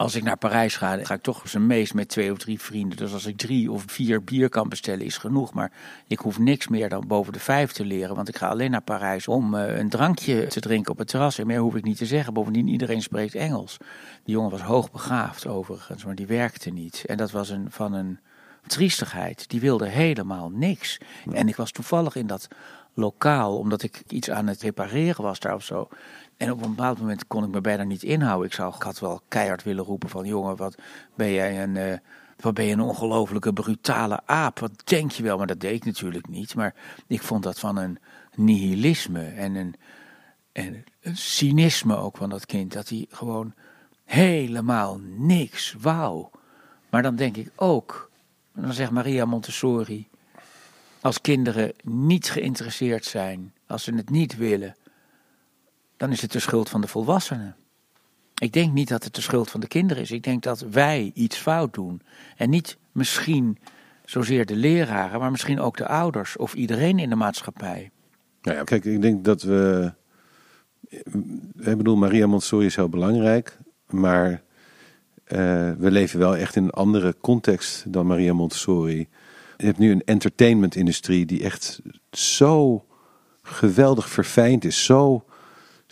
[0.01, 2.97] als ik naar Parijs ga, ga ik toch zijn meest met twee of drie vrienden.
[2.97, 5.55] Dus als ik drie of vier bier kan bestellen, is genoeg.
[5.55, 5.73] Maar
[6.07, 8.17] ik hoef niks meer dan boven de vijf te leren.
[8.17, 11.39] Want ik ga alleen naar Parijs om uh, een drankje te drinken op het terras.
[11.39, 12.33] En meer hoef ik niet te zeggen.
[12.33, 13.77] Bovendien, iedereen spreekt Engels.
[14.25, 17.05] Die jongen was hoogbegaafd overigens, maar die werkte niet.
[17.07, 18.19] En dat was een, van een
[18.67, 19.49] triestigheid.
[19.49, 20.99] Die wilde helemaal niks.
[21.33, 22.49] En ik was toevallig in dat
[22.95, 25.89] lokaal, omdat ik iets aan het repareren was daar of zo.
[26.41, 28.47] En op een bepaald moment kon ik me bijna niet inhouden.
[28.47, 30.27] Ik, zou, ik had wel keihard willen roepen van...
[30.27, 30.75] jongen, wat
[31.15, 32.01] ben jij een,
[32.65, 34.59] je een ongelofelijke brutale aap.
[34.59, 35.39] Wat denk je wel?
[35.39, 36.55] Maar dat deed natuurlijk niet.
[36.55, 36.75] Maar
[37.07, 37.99] ik vond dat van een
[38.35, 39.75] nihilisme en een,
[40.53, 42.73] en een cynisme ook van dat kind.
[42.73, 43.55] Dat hij gewoon
[44.05, 46.27] helemaal niks wou.
[46.91, 48.11] Maar dan denk ik ook...
[48.55, 50.09] Dan zegt Maria Montessori...
[51.03, 54.77] Als kinderen niet geïnteresseerd zijn, als ze het niet willen,
[56.01, 57.57] dan is het de schuld van de volwassenen.
[58.35, 60.11] Ik denk niet dat het de schuld van de kinderen is.
[60.11, 62.03] Ik denk dat wij iets fout doen.
[62.37, 63.59] En niet misschien
[64.05, 67.91] zozeer de leraren, maar misschien ook de ouders of iedereen in de maatschappij.
[68.43, 69.93] Nou ja, kijk, ik denk dat we.
[71.59, 73.59] Ik bedoel, Maria Montessori is heel belangrijk,
[73.89, 74.39] maar uh,
[75.79, 79.09] we leven wel echt in een andere context dan Maria Montessori.
[79.57, 81.81] Je hebt nu een entertainment-industrie die echt
[82.13, 82.85] zo
[83.43, 85.25] geweldig verfijnd is, zo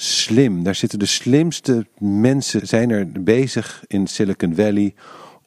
[0.00, 0.62] slim.
[0.62, 4.94] Daar zitten de slimste mensen zijn er bezig in Silicon Valley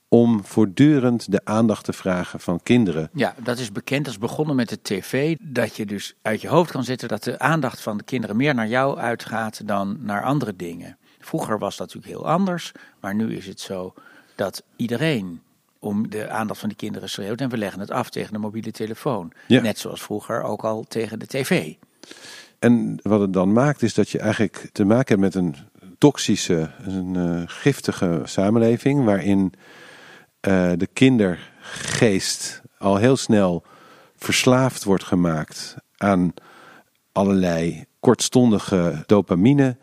[0.07, 3.09] om voortdurend de aandacht te vragen van kinderen.
[3.13, 4.05] Ja, dat is bekend.
[4.05, 5.35] Dat is begonnen met de tv.
[5.39, 8.55] Dat je dus uit je hoofd kan zetten dat de aandacht van de kinderen meer
[8.55, 10.97] naar jou uitgaat dan naar andere dingen.
[11.19, 13.93] Vroeger was dat natuurlijk heel anders, maar nu is het zo
[14.35, 15.41] dat iedereen
[15.79, 18.71] om de aandacht van die kinderen schreeuwt en we leggen het af tegen de mobiele
[18.71, 19.31] telefoon.
[19.47, 19.61] Ja.
[19.61, 21.73] Net zoals vroeger ook al tegen de tv.
[22.61, 25.55] En wat het dan maakt is dat je eigenlijk te maken hebt met een
[25.97, 29.53] toxische, een eh, giftige samenleving waarin
[30.39, 33.63] eh, de kindergeest al heel snel
[34.15, 36.33] verslaafd wordt gemaakt aan
[37.11, 39.77] allerlei kortstondige dopamine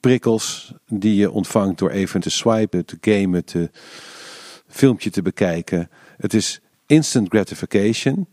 [0.00, 3.70] prikkels die je ontvangt door even te swipen, te gamen, te
[4.68, 5.90] filmpje te bekijken.
[6.16, 8.28] Het is instant gratification.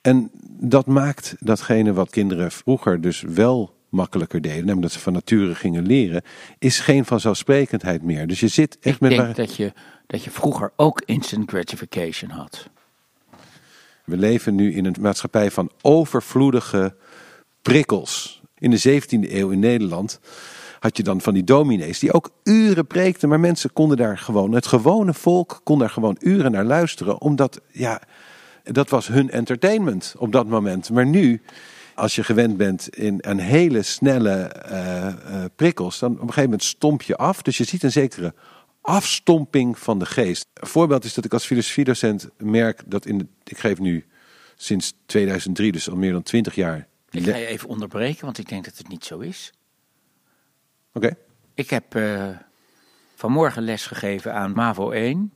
[0.00, 0.30] En
[0.60, 5.54] dat maakt datgene wat kinderen vroeger dus wel makkelijker deden, namelijk dat ze van nature
[5.54, 6.22] gingen leren,
[6.58, 8.26] is geen vanzelfsprekendheid meer.
[8.26, 9.10] Dus je zit echt Ik met.
[9.10, 9.72] denk dat je,
[10.06, 12.68] dat je vroeger ook instant gratification had.
[14.04, 16.96] We leven nu in een maatschappij van overvloedige
[17.62, 18.42] prikkels.
[18.58, 20.20] In de 17e eeuw in Nederland
[20.78, 24.52] had je dan van die dominees die ook uren preekten, maar mensen konden daar gewoon,
[24.52, 28.02] het gewone volk kon daar gewoon uren naar luisteren, omdat ja,
[28.62, 30.90] dat was hun entertainment op dat moment.
[30.90, 31.42] Maar nu,
[31.94, 36.42] als je gewend bent in een hele snelle eh, eh, prikkels, dan op een gegeven
[36.42, 37.42] moment stomp je af.
[37.42, 38.34] Dus je ziet een zekere
[38.80, 40.46] afstomping van de geest.
[40.54, 44.06] Een voorbeeld is dat ik als filosofiedocent merk dat in de, ik geef nu
[44.56, 46.86] sinds 2003, dus al meer dan 20 jaar.
[47.10, 49.52] Ik ga je even onderbreken, want ik denk dat het niet zo is.
[50.92, 51.16] Oké.
[51.54, 52.28] Ik heb eh,
[53.14, 55.32] vanmorgen les gegeven aan MAVO 1.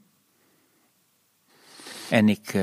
[2.10, 2.54] En ik,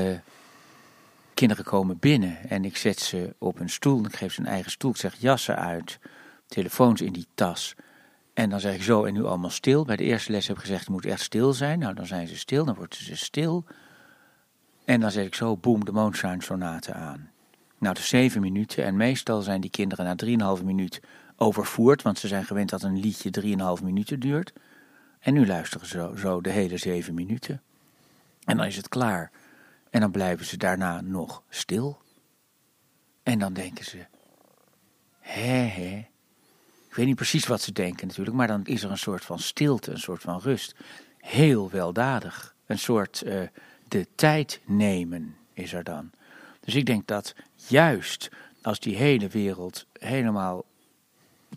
[1.40, 4.04] kinderen komen binnen en ik zet ze op een stoel.
[4.04, 4.90] Ik geef ze een eigen stoel.
[4.90, 5.98] Ik zeg jassen uit,
[6.46, 7.74] telefoons in die tas.
[8.34, 9.84] En dan zeg ik zo en nu allemaal stil.
[9.84, 11.78] Bij de eerste les heb ik gezegd, je moet echt stil zijn.
[11.78, 13.64] Nou, dan zijn ze stil, dan worden ze stil.
[14.84, 17.30] En dan zet ik zo, boem, de Moonshine Sonate aan.
[17.78, 18.84] Nou, de zeven minuten.
[18.84, 21.00] En meestal zijn die kinderen na drieënhalve minuut
[21.36, 22.02] overvoerd.
[22.02, 24.52] Want ze zijn gewend dat een liedje drieënhalve minuten duurt.
[25.20, 27.62] En nu luisteren ze zo, zo de hele zeven minuten.
[28.44, 29.30] En dan is het klaar.
[29.90, 31.98] En dan blijven ze daarna nog stil.
[33.22, 34.06] En dan denken ze,
[35.18, 36.08] hè hè.
[36.88, 39.38] Ik weet niet precies wat ze denken natuurlijk, maar dan is er een soort van
[39.38, 40.74] stilte, een soort van rust.
[41.18, 42.54] Heel weldadig.
[42.66, 43.42] Een soort eh,
[43.88, 46.10] de tijd nemen is er dan.
[46.60, 48.28] Dus ik denk dat juist
[48.62, 50.64] als die hele wereld helemaal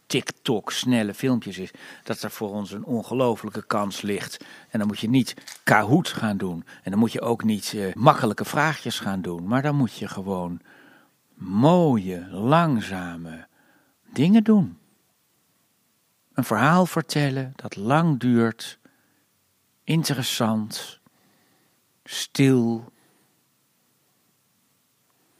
[0.06, 1.72] TikTok, snelle filmpjes is,
[2.04, 4.46] dat er voor ons een ongelofelijke kans ligt.
[4.70, 6.66] En dan moet je niet Kahoot gaan doen.
[6.84, 9.48] En dan moet je ook niet eh, makkelijke vraagjes gaan doen.
[9.48, 10.60] Maar dan moet je gewoon
[11.34, 13.48] mooie, langzame
[14.13, 14.78] dingen doen.
[16.34, 18.80] Een verhaal vertellen dat lang duurt,
[19.84, 21.00] interessant,
[22.04, 22.92] stil.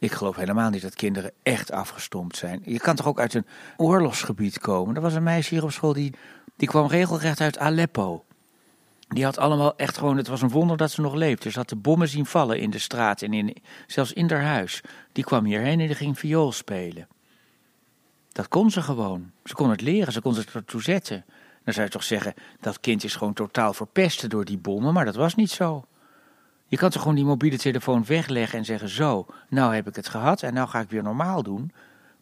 [0.04, 2.62] Ik geloof helemaal niet dat kinderen echt afgestompt zijn.
[2.66, 3.46] Je kan toch ook uit een
[3.78, 4.96] oorlogsgebied komen?
[4.96, 6.14] Er was een meisje hier op school die,
[6.56, 8.26] die kwam regelrecht uit Aleppo.
[9.08, 11.52] Die had allemaal echt gewoon, het was een wonder dat ze nog leefde.
[11.52, 13.56] Ze had de bommen zien vallen in de straat en in,
[13.88, 14.82] zelfs in haar huis.
[15.12, 17.08] Die kwam hierheen en die ging viool spelen.
[18.32, 19.32] Dat kon ze gewoon.
[19.44, 21.26] Ze kon het leren, ze kon zich ertoe zetten.
[21.64, 25.06] Dan zou je toch zeggen, dat kind is gewoon totaal verpesten door die bommen, maar
[25.06, 25.86] dat was niet zo.
[26.74, 30.08] Je kan toch gewoon die mobiele telefoon wegleggen en zeggen: Zo, nou heb ik het
[30.08, 31.72] gehad en nou ga ik weer normaal doen.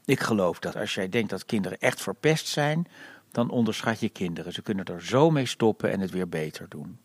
[0.06, 2.88] Ik geloof dat als jij denkt dat kinderen echt verpest zijn,
[3.32, 4.54] dan onderschat je kinderen.
[4.54, 6.98] Ze kunnen er zo mee stoppen en het weer beter doen.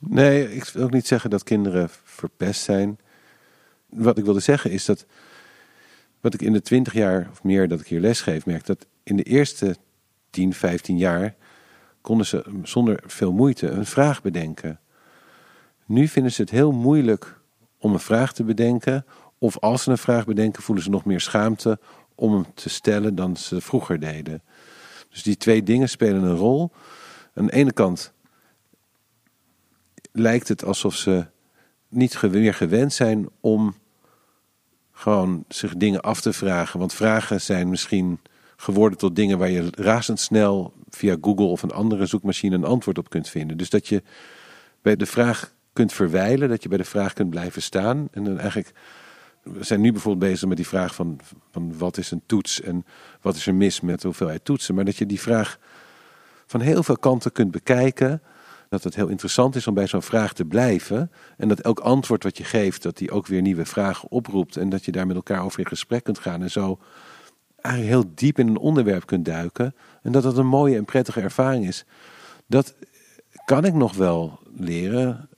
[0.00, 2.98] Nee, ik wil ook niet zeggen dat kinderen verpest zijn.
[3.88, 5.06] Wat ik wilde zeggen is dat,
[6.20, 9.16] wat ik in de twintig jaar of meer dat ik hier lesgeef, merk dat in
[9.16, 9.76] de eerste
[10.30, 11.34] 10, 15 jaar
[12.00, 14.80] konden ze zonder veel moeite een vraag bedenken.
[15.86, 17.40] Nu vinden ze het heel moeilijk
[17.78, 19.06] om een vraag te bedenken.
[19.38, 21.78] Of als ze een vraag bedenken, voelen ze nog meer schaamte
[22.14, 24.42] om hem te stellen dan ze vroeger deden.
[25.08, 26.70] Dus die twee dingen spelen een rol.
[27.34, 28.12] Aan de ene kant
[30.12, 31.26] lijkt het alsof ze
[31.88, 33.74] niet meer gewend zijn om
[34.92, 36.78] gewoon zich dingen af te vragen.
[36.78, 38.20] Want vragen zijn misschien
[38.56, 43.10] geworden tot dingen waar je razendsnel via Google of een andere zoekmachine een antwoord op
[43.10, 43.56] kunt vinden.
[43.56, 44.02] Dus dat je
[44.82, 48.08] bij de vraag kunt verwijlen, dat je bij de vraag kunt blijven staan.
[48.10, 48.72] En dan eigenlijk,
[49.42, 52.84] we zijn nu bijvoorbeeld bezig met die vraag van, van wat is een toets en
[53.20, 54.74] wat is er mis met de hoeveelheid toetsen.
[54.74, 55.58] Maar dat je die vraag
[56.46, 58.22] van heel veel kanten kunt bekijken.
[58.68, 61.10] Dat het heel interessant is om bij zo'n vraag te blijven.
[61.36, 64.56] En dat elk antwoord wat je geeft, dat die ook weer nieuwe vragen oproept.
[64.56, 66.42] En dat je daar met elkaar over in gesprek kunt gaan.
[66.42, 66.78] En zo
[67.62, 69.74] eigenlijk heel diep in een onderwerp kunt duiken.
[70.02, 71.84] En dat dat een mooie en prettige ervaring is.
[72.46, 72.74] Dat
[73.44, 75.28] kan ik nog wel leren,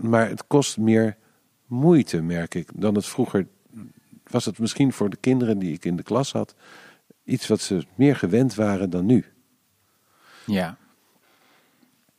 [0.00, 1.16] maar het kost meer
[1.66, 3.46] moeite, merk ik, dan het vroeger
[4.30, 4.44] was.
[4.44, 6.54] Het misschien voor de kinderen die ik in de klas had,
[7.24, 9.24] iets wat ze meer gewend waren dan nu.
[10.46, 10.76] Ja.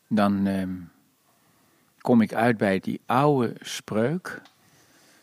[0.08, 0.76] Dan ehm,
[1.98, 4.42] kom ik uit bij die oude spreuk.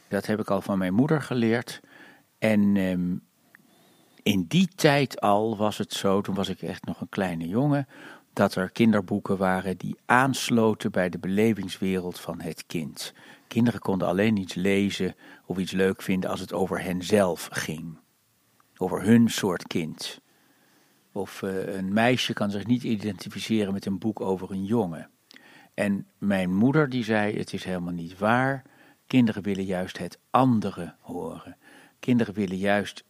[0.09, 1.81] Dat heb ik al van mijn moeder geleerd.
[2.39, 3.15] En ehm,
[4.23, 7.87] in die tijd al was het zo, toen was ik echt nog een kleine jongen,
[8.37, 13.13] dat er kinderboeken waren die aansloten bij de belevingswereld van het kind.
[13.49, 15.15] Kinderen konden alleen iets lezen
[15.47, 17.99] of iets leuk vinden als het over henzelf ging.
[18.77, 20.21] Over hun soort kind.
[21.13, 25.11] Of uh, een meisje kan zich niet identificeren met een boek over een jongen.
[25.75, 28.63] En mijn moeder die zei: Het is helemaal niet waar.
[29.07, 31.57] Kinderen willen juist het andere horen.
[32.01, 33.05] Kinderen willen juist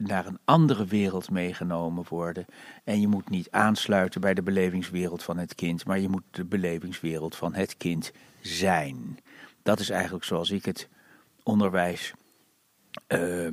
[0.00, 2.46] naar een andere wereld meegenomen worden.
[2.84, 6.44] En je moet niet aansluiten bij de belevingswereld van het kind, maar je moet de
[6.44, 9.18] belevingswereld van het kind zijn.
[9.62, 10.88] Dat is eigenlijk zoals ik het
[11.42, 12.12] onderwijs
[13.08, 13.48] uh,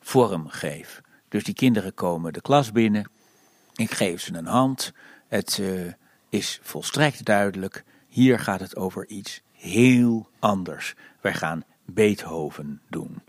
[0.00, 1.00] vorm geef.
[1.28, 3.10] Dus die kinderen komen de klas binnen,
[3.74, 4.92] ik geef ze een hand.
[5.28, 5.92] Het uh,
[6.28, 10.94] is volstrekt duidelijk, hier gaat het over iets heel anders.
[11.20, 13.22] Wij gaan Beethoven doen.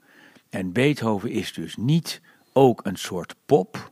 [0.49, 2.21] En Beethoven is dus niet
[2.53, 3.91] ook een soort pop,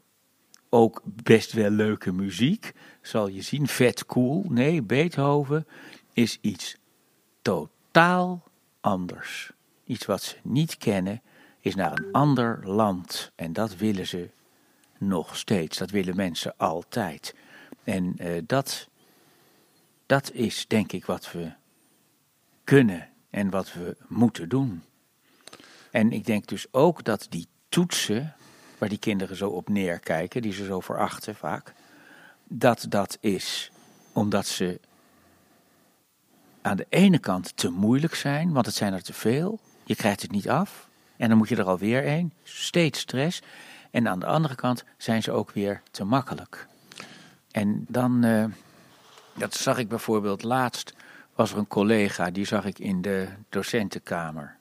[0.69, 4.45] ook best wel leuke muziek, zal je zien, vet cool.
[4.49, 5.67] Nee, Beethoven
[6.13, 6.77] is iets
[7.41, 8.43] totaal
[8.81, 9.51] anders.
[9.83, 11.21] Iets wat ze niet kennen,
[11.59, 13.31] is naar een ander land.
[13.35, 14.29] En dat willen ze
[14.97, 15.77] nog steeds.
[15.77, 17.35] Dat willen mensen altijd.
[17.83, 18.89] En uh, dat,
[20.05, 21.51] dat is denk ik wat we
[22.63, 24.83] kunnen en wat we moeten doen.
[25.95, 28.35] En ik denk dus ook dat die toetsen,
[28.77, 31.73] waar die kinderen zo op neerkijken, die ze zo verachten vaak,
[32.43, 33.71] dat dat is
[34.13, 34.79] omdat ze
[36.61, 39.59] aan de ene kant te moeilijk zijn, want het zijn er te veel.
[39.83, 42.33] Je krijgt het niet af en dan moet je er alweer een.
[42.43, 43.41] Steeds stress.
[43.91, 46.67] En aan de andere kant zijn ze ook weer te makkelijk.
[47.51, 48.45] En dan, uh,
[49.33, 50.93] dat zag ik bijvoorbeeld laatst,
[51.35, 54.54] was er een collega, die zag ik in de docentenkamer.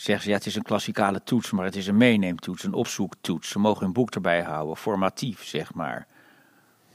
[0.00, 3.48] Zeggen ze, ja, het is een klassikale toets, maar het is een meeneemtoets, een opzoektoets.
[3.48, 6.06] Ze mogen hun boek erbij houden, formatief, zeg maar.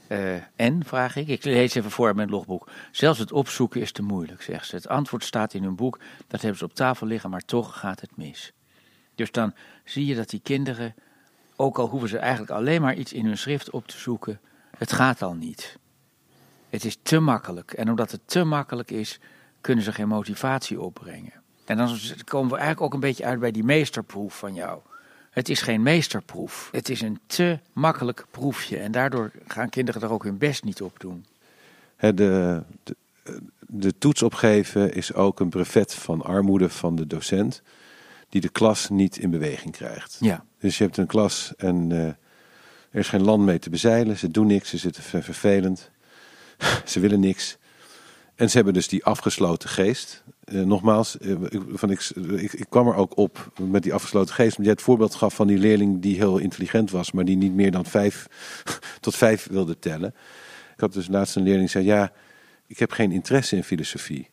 [0.07, 2.69] Uh, en, vraag ik, ik lees even voor mijn logboek.
[2.91, 4.75] Zelfs het opzoeken is te moeilijk, zegt ze.
[4.75, 8.01] Het antwoord staat in hun boek, dat hebben ze op tafel liggen, maar toch gaat
[8.01, 8.53] het mis.
[9.15, 10.95] Dus dan zie je dat die kinderen,
[11.55, 14.39] ook al hoeven ze eigenlijk alleen maar iets in hun schrift op te zoeken,
[14.77, 15.77] het gaat al niet.
[16.69, 17.71] Het is te makkelijk.
[17.71, 19.19] En omdat het te makkelijk is,
[19.61, 21.43] kunnen ze geen motivatie opbrengen.
[21.65, 24.80] En dan komen we eigenlijk ook een beetje uit bij die meesterproef van jou.
[25.30, 26.69] Het is geen meesterproef.
[26.71, 28.78] Het is een te makkelijk proefje.
[28.78, 31.25] En daardoor gaan kinderen er ook hun best niet op doen.
[31.97, 32.95] De, de,
[33.60, 37.62] de toets opgeven is ook een brevet van armoede van de docent.
[38.30, 40.17] Die de klas niet in beweging krijgt.
[40.19, 40.45] Ja.
[40.60, 42.15] Dus je hebt een klas en uh, er
[43.01, 44.17] is geen land mee te bezeilen.
[44.17, 45.89] Ze doen niks, ze zitten vervelend.
[46.86, 47.58] ze willen niks.
[48.36, 50.23] En ze hebben dus die afgesloten geest.
[50.45, 51.17] Uh, nogmaals,
[51.71, 54.49] van ik, ik, ik, kwam er ook op met die afgesloten geest.
[54.49, 57.53] Omdat jij het voorbeeld gaf van die leerling die heel intelligent was, maar die niet
[57.53, 58.27] meer dan vijf
[58.99, 60.13] tot vijf wilde tellen.
[60.73, 62.12] Ik had dus laatst een leerling die zei: Ja,
[62.67, 64.29] ik heb geen interesse in filosofie.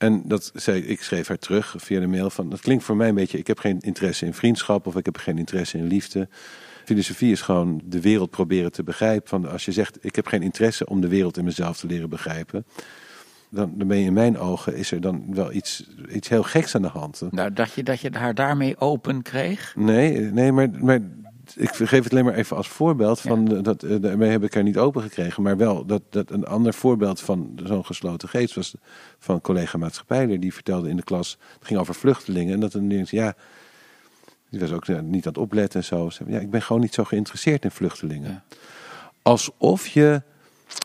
[0.00, 3.08] En dat zei, ik schreef haar terug via de mail van, dat klinkt voor mij
[3.08, 6.28] een beetje, ik heb geen interesse in vriendschap of ik heb geen interesse in liefde.
[6.84, 9.28] Filosofie is gewoon de wereld proberen te begrijpen.
[9.28, 12.08] Van als je zegt, ik heb geen interesse om de wereld in mezelf te leren
[12.08, 12.64] begrijpen.
[13.50, 16.74] Dan, dan ben je in mijn ogen, is er dan wel iets, iets heel geks
[16.74, 17.22] aan de hand.
[17.30, 19.74] Nou, dacht je dat je haar daarmee open kreeg?
[19.76, 21.00] Nee, nee maar, maar
[21.56, 23.20] ik geef het alleen maar even als voorbeeld.
[23.20, 23.60] Van, ja.
[23.60, 25.42] dat, daarmee heb ik haar niet open gekregen.
[25.42, 28.74] Maar wel dat, dat een ander voorbeeld van zo'n gesloten geest was
[29.18, 30.40] van een collega maatschappijler.
[30.40, 32.54] Die vertelde in de klas, het ging over vluchtelingen.
[32.54, 33.34] En dat een ding, ja,
[34.50, 36.10] die was ook niet aan het opletten en zo.
[36.26, 38.30] Ja, ik ben gewoon niet zo geïnteresseerd in vluchtelingen.
[38.30, 38.42] Ja.
[39.22, 40.22] Alsof je,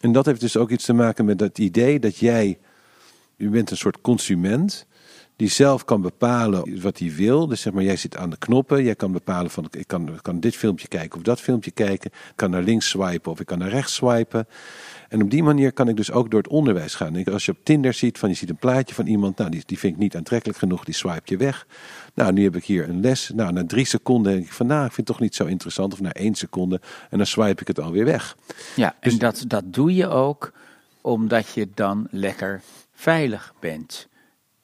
[0.02, 2.60] en dat heeft dus ook iets te maken met dat idee dat jij,
[3.36, 4.86] je bent een soort consument
[5.36, 7.48] die zelf kan bepalen wat hij wil.
[7.48, 8.84] Dus zeg maar, jij zit aan de knoppen.
[8.84, 12.12] Jij kan bepalen van, ik kan, kan dit filmpje kijken of dat filmpje kijken.
[12.12, 14.48] Ik kan naar links swipen of ik kan naar rechts swipen.
[15.10, 17.24] En op die manier kan ik dus ook door het onderwijs gaan.
[17.26, 19.80] Als je op Tinder ziet, van je ziet een plaatje van iemand, nou, die, die
[19.80, 21.68] vind ik niet aantrekkelijk genoeg, die swipe je weg.
[22.14, 23.32] Nou, nu heb ik hier een les.
[23.36, 25.94] Nou, na drie seconden denk ik van, nou, ik vind het toch niet zo interessant.
[25.94, 26.82] Of na één seconde.
[27.10, 28.38] En dan swipe ik het alweer weg.
[28.76, 30.52] Ja, dus, en dat, dat doe je ook
[31.02, 32.62] omdat je dan lekker
[32.94, 34.08] veilig bent.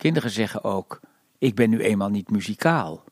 [0.01, 0.99] Kinderen zeggen ook,
[1.37, 3.03] ik ben nu eenmaal niet muzikaal.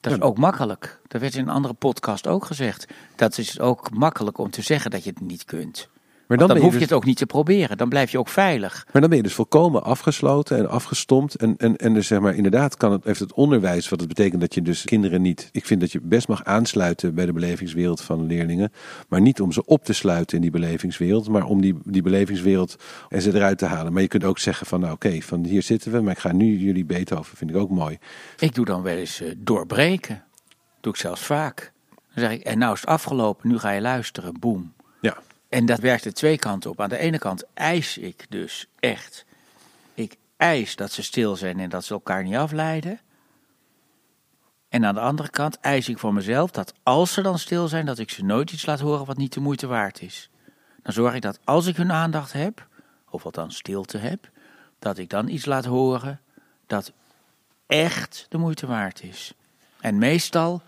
[0.00, 1.00] Dat is ook makkelijk.
[1.06, 2.86] Dat werd in een andere podcast ook gezegd.
[3.16, 5.88] Dat is ook makkelijk om te zeggen dat je het niet kunt.
[6.28, 7.76] Maar Dan, dan, hoef je je dus, het ook niet te proberen.
[7.76, 8.86] Dan blijf je ook veilig.
[8.92, 11.34] maar dan ben je dus volkomen afgesloten en afgestompt.
[11.34, 14.40] En, en, en dus zeg maar, inderdaad kan het, heeft het onderwijs, wat het betekent
[14.40, 15.48] dat je dus kinderen niet...
[15.52, 18.72] Ik vind dat je best mag aansluiten bij de belevingswereld van leerlingen.
[19.08, 21.28] Maar niet om ze op te sluiten in die belevingswereld.
[21.28, 22.76] Maar om die, die belevingswereld
[23.08, 23.92] en ze eruit te halen.
[23.92, 26.00] Maar je kunt ook zeggen van nou oké, van hier zitten we.
[26.00, 27.98] Maar ik ga nu jullie Beethoven, vind ik ook mooi.
[28.38, 30.24] Ik doe dan wel eens eh, doorbreken.
[30.80, 31.72] Doe ik zelfs vaak.
[32.14, 34.40] Dan zeg ik, en nou is het afgelopen, nu ga je luisteren.
[34.40, 34.72] Boom.
[35.48, 36.80] En dat werkt er twee kanten op.
[36.80, 39.24] Aan de ene kant eis ik dus echt.
[39.94, 43.00] Ik eis dat ze stil zijn en dat ze elkaar niet afleiden.
[44.68, 47.86] En aan de andere kant eis ik voor mezelf dat als ze dan stil zijn,
[47.86, 50.30] dat ik ze nooit iets laat horen wat niet de moeite waard is.
[50.82, 52.66] Dan zorg ik dat als ik hun aandacht heb,
[53.10, 54.30] of althans stilte heb,
[54.78, 56.20] dat ik dan iets laat horen
[56.66, 56.92] dat
[57.66, 59.32] echt de moeite waard is.
[59.80, 60.62] En meestal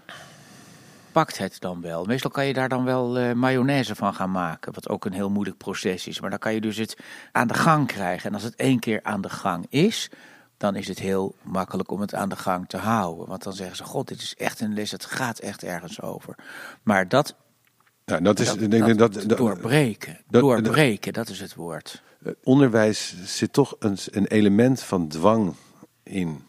[1.12, 2.04] pakt het dan wel.
[2.04, 5.30] Meestal kan je daar dan wel eh, mayonaise van gaan maken, wat ook een heel
[5.30, 6.20] moeilijk proces is.
[6.20, 6.96] Maar dan kan je dus het
[7.32, 8.28] aan de gang krijgen.
[8.28, 10.10] En als het één keer aan de gang is,
[10.56, 13.26] dan is het heel makkelijk om het aan de gang te houden.
[13.28, 16.34] Want dan zeggen ze, god, dit is echt een les, het gaat echt ergens over.
[16.82, 17.34] Maar dat,
[18.04, 22.02] nou, dat is dat, ik denk dat, doorbreken, dat- doorbreken, dat is het woord.
[22.24, 25.54] Eh, onderwijs zit toch een, een element van dwang
[26.02, 26.42] in.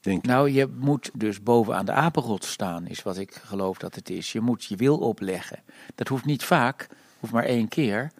[0.00, 0.24] Denk.
[0.24, 4.32] Nou, je moet dus bovenaan de apenrot staan, is wat ik geloof dat het is.
[4.32, 5.58] Je moet je wil opleggen.
[5.94, 6.86] Dat hoeft niet vaak,
[7.18, 8.10] hoeft maar één keer.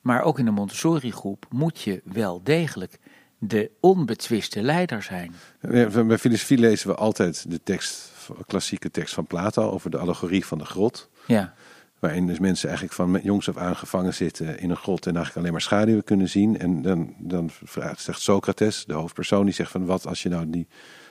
[0.00, 2.98] Maar ook in de Montessori-groep moet je wel degelijk
[3.38, 5.34] de onbetwiste leider zijn.
[5.60, 8.12] Bij filosofie lezen we altijd de tekst,
[8.46, 11.08] klassieke tekst van Plato over de allegorie van de grot.
[11.26, 11.54] Ja,
[11.98, 15.36] Waarin dus mensen eigenlijk van jongs af aan gevangen zitten in een grot en eigenlijk
[15.36, 16.58] alleen maar schaduwen kunnen zien.
[16.58, 20.50] En dan, dan vraagt, zegt Socrates, de hoofdpersoon, die zegt van wat als je nou
[20.50, 20.66] die,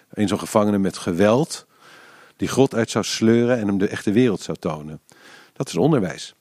[0.10, 1.66] een zo'n gevangene met geweld
[2.36, 5.00] die grot uit zou sleuren en hem de echte wereld zou tonen.
[5.54, 6.36] Dat is onderwijs.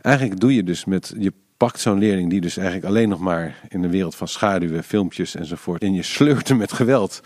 [0.00, 3.60] Eigenlijk doe je dus met, je pakt zo'n leerling die dus eigenlijk alleen nog maar
[3.68, 7.20] in de wereld van schaduwen, filmpjes enzovoort, en je sleurt hem met geweld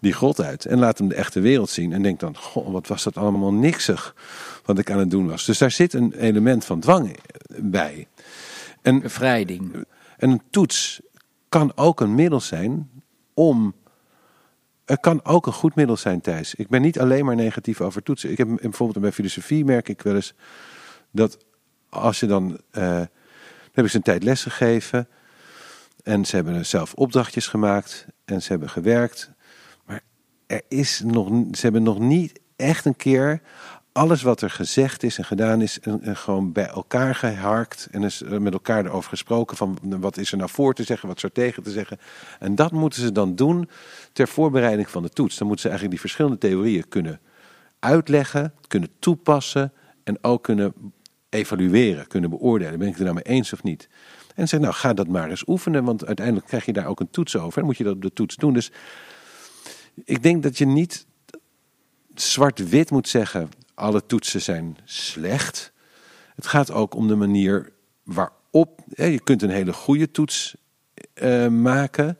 [0.00, 2.86] die grot uit en laat hem de echte wereld zien en denkt dan, goh, wat
[2.86, 4.14] was dat allemaal niksig
[4.64, 5.44] wat ik aan het doen was.
[5.44, 7.16] Dus daar zit een element van dwang
[7.56, 8.06] bij.
[8.82, 9.86] En bevrijding.
[10.16, 11.00] en een toets
[11.48, 12.90] kan ook een middel zijn
[13.34, 13.74] om.
[15.00, 16.54] Kan ook een goed middel zijn, Thijs.
[16.54, 18.30] Ik ben niet alleen maar negatief over toetsen.
[18.30, 20.34] Ik heb bijvoorbeeld bij filosofie merk ik wel eens
[21.10, 21.38] dat
[21.88, 22.60] als je dan.
[22.70, 23.08] dan
[23.72, 25.08] heb ik ze een tijd les gegeven.
[26.02, 28.06] En ze hebben zelf opdrachtjes gemaakt.
[28.24, 29.30] En ze hebben gewerkt.
[29.84, 30.00] Maar
[30.46, 33.42] er is nog, ze hebben nog niet echt een keer
[33.92, 37.88] alles wat er gezegd is en gedaan is, gewoon bij elkaar geharkt.
[37.90, 41.08] En is eh, met elkaar erover gesproken van wat is er nou voor te zeggen,
[41.08, 41.98] wat is tegen te zeggen.
[42.38, 43.68] En dat moeten ze dan doen
[44.12, 45.36] ter voorbereiding van de toets.
[45.36, 47.20] Dan moeten ze eigenlijk die verschillende theorieën kunnen
[47.78, 49.72] uitleggen, kunnen toepassen
[50.04, 50.74] en ook kunnen
[51.28, 52.78] evalueren, kunnen beoordelen.
[52.78, 53.88] Ben ik het er nou mee eens of niet?
[54.34, 57.10] En zeg, nou ga dat maar eens oefenen, want uiteindelijk krijg je daar ook een
[57.10, 57.60] toets over.
[57.60, 58.52] En moet je dat op de toets doen.
[58.52, 58.70] Dus
[60.04, 61.06] ik denk dat je niet
[62.14, 63.48] zwart-wit moet zeggen,
[63.80, 65.72] alle toetsen zijn slecht.
[66.34, 67.72] Het gaat ook om de manier
[68.04, 68.80] waarop.
[68.94, 70.56] Je kunt een hele goede toets
[71.14, 72.18] eh, maken.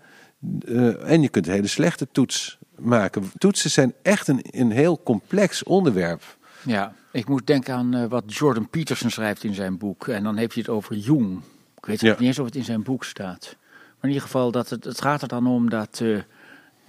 [0.66, 3.30] eh, en je kunt een hele slechte toets maken.
[3.38, 6.22] Toetsen zijn echt een, een heel complex onderwerp.
[6.64, 10.08] Ja, ik moet denken aan eh, wat Jordan Peterson schrijft in zijn boek.
[10.08, 11.40] En dan heeft hij het over Jung.
[11.76, 12.10] Ik weet Ja.
[12.10, 13.56] niet eens of het in zijn boek staat.
[13.70, 16.02] Maar in ieder geval, dat het, het gaat er dan om dat,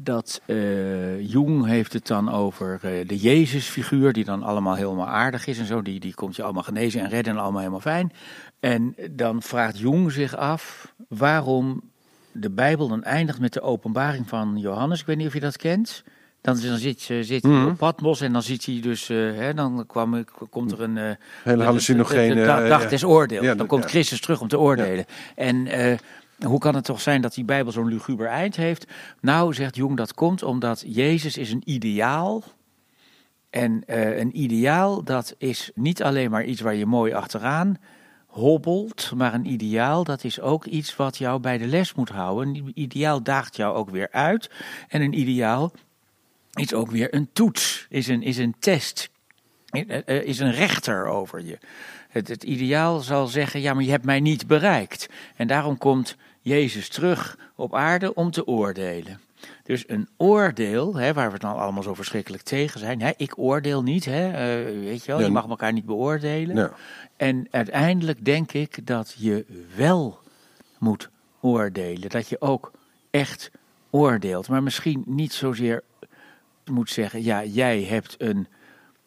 [0.03, 5.47] dat eh, Jung heeft het dan over eh, de Jezusfiguur, die dan allemaal helemaal aardig
[5.47, 5.81] is en zo.
[5.81, 8.11] Die, die komt je allemaal genezen en redden en allemaal helemaal fijn.
[8.59, 11.81] En dan vraagt Jung zich af waarom
[12.31, 14.99] de Bijbel dan eindigt met de openbaring van Johannes.
[14.99, 16.03] Ik weet niet of je dat kent.
[16.41, 17.67] Dan, dan zit, zit hij Mhm.
[17.67, 20.97] op Patmos en dan ziet hij dus, eh, hè, dan kwam, komt er een...
[20.97, 21.11] eh,
[21.43, 23.45] Hele hallucinogene, de- de dag- eh, des oordeels.
[23.45, 23.85] Ja, dan komt.
[23.85, 25.05] Christus terug om te oordelen.
[25.35, 25.97] En eh,
[26.45, 28.87] hoe kan het toch zijn dat die Bijbel zo'n luguber eind heeft?
[29.21, 32.43] Nou, zegt Jung, dat komt omdat Jezus is een ideaal.
[33.49, 37.77] En eh, een ideaal, dat is niet alleen maar iets waar je mooi achteraan
[38.31, 42.55] hobbelt, maar een ideaal, dat is ook iets wat jou bij de les moet houden.
[42.55, 44.49] Een ideaal daagt jou ook weer uit.
[44.87, 45.71] En een ideaal
[46.53, 49.09] is ook weer een toets, is een, is een test,
[49.69, 51.57] eh, eh, is een rechter over je.
[52.09, 55.09] Het ideaal zal zeggen, ja, maar je hebt mij niet bereikt.
[55.35, 59.19] En daarom komt Jezus terug op aarde om te oordelen.
[59.63, 63.01] Dus een oordeel, hè, waar we het dan allemaal zo verschrikkelijk tegen zijn.
[63.01, 66.71] Hè, ik oordeel niet, hè, eh, weet je wel, je mag elkaar niet beoordelen.
[67.17, 70.19] En uiteindelijk denk ik dat je wel
[70.77, 72.09] moet oordelen.
[72.09, 72.71] Dat je ook
[73.09, 73.51] echt
[73.89, 74.47] oordeelt.
[74.49, 75.83] Maar misschien niet zozeer
[76.65, 78.47] moet zeggen, ja, jij hebt een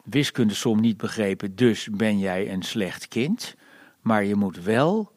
[0.03, 3.55] wiskundesom niet begrepen, dus ben jij een slecht kind.
[4.01, 5.11] Maar je moet wel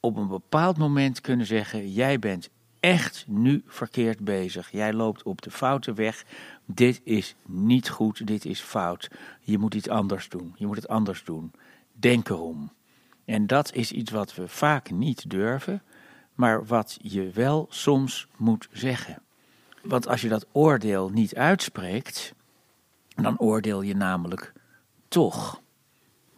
[0.00, 4.70] op een bepaald moment kunnen zeggen: jij bent echt nu verkeerd bezig.
[4.70, 6.24] Jij loopt op de foute weg.
[6.64, 9.10] Dit is niet goed, dit is fout.
[9.40, 10.54] Je moet iets anders doen.
[10.56, 11.52] Je moet het anders doen.
[11.92, 12.72] Denk erom.
[13.24, 15.82] En dat is iets wat we vaak niet durven,
[16.34, 19.22] maar wat je wel soms moet zeggen.
[19.82, 22.34] Want als je dat oordeel niet uitspreekt,
[23.08, 24.52] dan oordeel je namelijk
[25.08, 25.59] toch.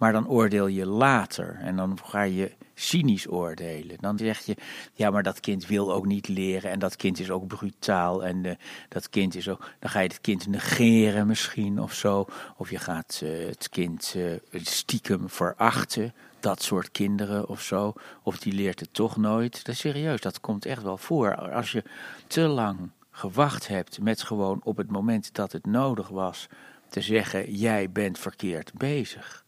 [0.03, 3.97] Maar dan oordeel je later en dan ga je cynisch oordelen.
[4.01, 4.57] Dan zeg je,
[4.93, 8.45] ja, maar dat kind wil ook niet leren en dat kind is ook brutaal en
[8.45, 8.53] uh,
[8.89, 9.71] dat kind is ook.
[9.79, 12.27] Dan ga je het kind negeren misschien of zo.
[12.57, 16.15] Of je gaat uh, het kind uh, stiekem verachten.
[16.41, 17.93] Dat soort kinderen of zo.
[18.23, 19.65] Of die leert het toch nooit.
[19.65, 21.37] Dat is serieus, dat komt echt wel voor.
[21.37, 21.83] Als je
[22.27, 26.49] te lang gewacht hebt met gewoon op het moment dat het nodig was
[26.89, 29.42] te zeggen: jij bent verkeerd bezig.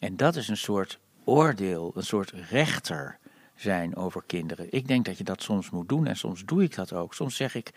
[0.00, 3.18] En dat is een soort oordeel, een soort rechter
[3.54, 4.66] zijn over kinderen.
[4.70, 7.14] Ik denk dat je dat soms moet doen en soms doe ik dat ook.
[7.14, 7.72] Soms zeg ik: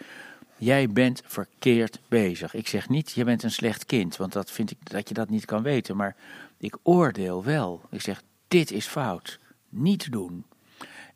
[0.58, 2.54] jij bent verkeerd bezig.
[2.54, 5.30] Ik zeg niet: je bent een slecht kind, want dat vind ik dat je dat
[5.30, 5.96] niet kan weten.
[5.96, 6.16] Maar
[6.58, 7.82] ik oordeel wel.
[7.90, 9.40] Ik zeg: dit is fout.
[9.70, 10.46] Niet doen.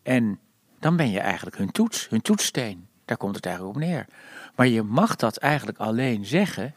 [0.03, 0.39] En
[0.79, 2.87] dan ben je eigenlijk hun toets, hun toetssteen.
[3.05, 4.05] Daar komt het eigenlijk op neer.
[4.55, 6.75] Maar je mag dat eigenlijk alleen zeggen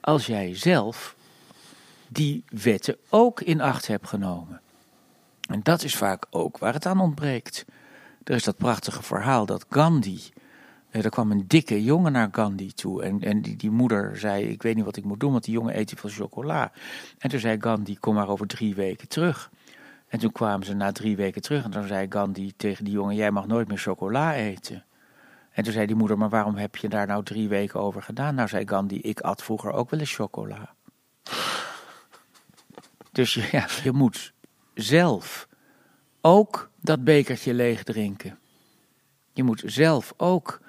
[0.00, 1.16] als jij zelf
[2.12, 4.60] die wetten ook in acht hebt genomen.
[5.48, 7.64] En dat is vaak ook waar het aan ontbreekt.
[8.24, 10.20] Er is dat prachtige verhaal dat Gandhi.
[10.90, 13.02] Eh, er kwam een dikke jongen naar Gandhi toe.
[13.02, 15.54] En, en die, die moeder zei: Ik weet niet wat ik moet doen, want die
[15.54, 16.72] jongen eet te veel chocola.
[17.18, 19.50] En toen zei Gandhi: Kom maar over drie weken terug.
[20.08, 21.64] En toen kwamen ze na drie weken terug.
[21.64, 24.84] En toen zei Gandhi tegen die jongen: Jij mag nooit meer chocola eten.
[25.52, 28.34] En toen zei die moeder, maar waarom heb je daar nou drie weken over gedaan?
[28.34, 30.74] Nou, zei Gandhi, ik at vroeger ook wel eens chocola.
[33.12, 33.34] Dus
[33.82, 34.32] je moet
[34.74, 35.48] zelf
[36.20, 38.38] ook dat bekertje leeg drinken.
[39.32, 40.60] Je moet zelf ook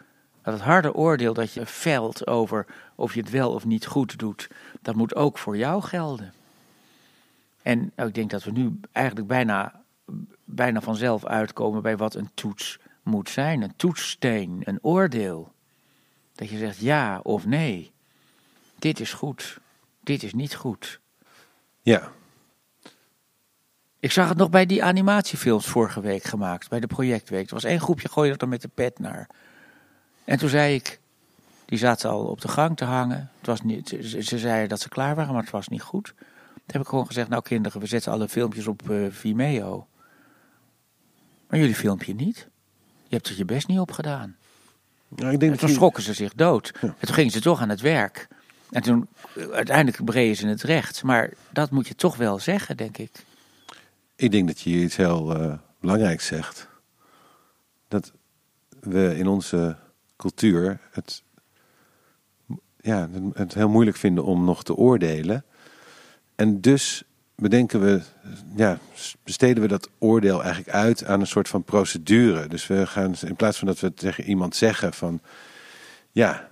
[0.42, 2.66] dat harde oordeel dat je velt over
[2.96, 4.50] of je het wel of niet goed doet,
[4.82, 6.34] dat moet ook voor jou gelden.
[7.62, 9.82] En nou, ik denk dat we nu eigenlijk bijna,
[10.44, 15.52] bijna vanzelf uitkomen bij wat een toets moet zijn, een toetssteen, een oordeel.
[16.36, 17.92] Dat je zegt ja of nee.
[18.80, 19.60] Dit is goed,
[20.00, 21.00] dit is niet goed.
[21.82, 22.12] Ja.
[24.04, 27.48] Ik zag het nog bij die animatiefilms vorige week gemaakt, bij de projectweek.
[27.48, 29.30] Er was één groepje, gooide er met de pet naar.
[30.24, 31.00] En toen zei ik,
[31.66, 33.32] die zaten al op de gang te hangen.
[33.38, 36.14] Het was niet, ze, ze zeiden dat ze klaar waren, maar het was niet goed.
[36.16, 39.88] Toen heb ik gewoon gezegd, nou kinderen, we zetten alle filmpjes op uh, Vimeo.
[41.48, 42.48] Maar jullie filmpje niet.
[43.08, 44.36] Je hebt er je best niet op gedaan.
[45.08, 46.72] Nou, ik denk en toen schrokken ze zich dood.
[46.82, 48.28] En toen gingen ze toch aan het werk.
[48.72, 49.08] En toen
[49.52, 51.04] uiteindelijk breden ze het recht.
[51.04, 53.12] Maar dat moet je toch wel zeggen, denk ik.
[54.24, 56.68] Ik denk dat je hier iets heel uh, belangrijks zegt.
[57.88, 58.12] Dat
[58.80, 59.78] we in onze
[60.18, 61.24] cultuur het,
[62.82, 65.46] ja, het heel moeilijk vinden om nog te oordelen.
[66.36, 67.04] En dus
[67.36, 68.02] bedenken we,
[68.56, 68.80] ja,
[69.24, 72.48] besteden we dat oordeel eigenlijk uit aan een soort van procedure.
[72.48, 75.22] Dus we gaan, in plaats van dat we tegen iemand zeggen van,
[76.12, 76.50] ja,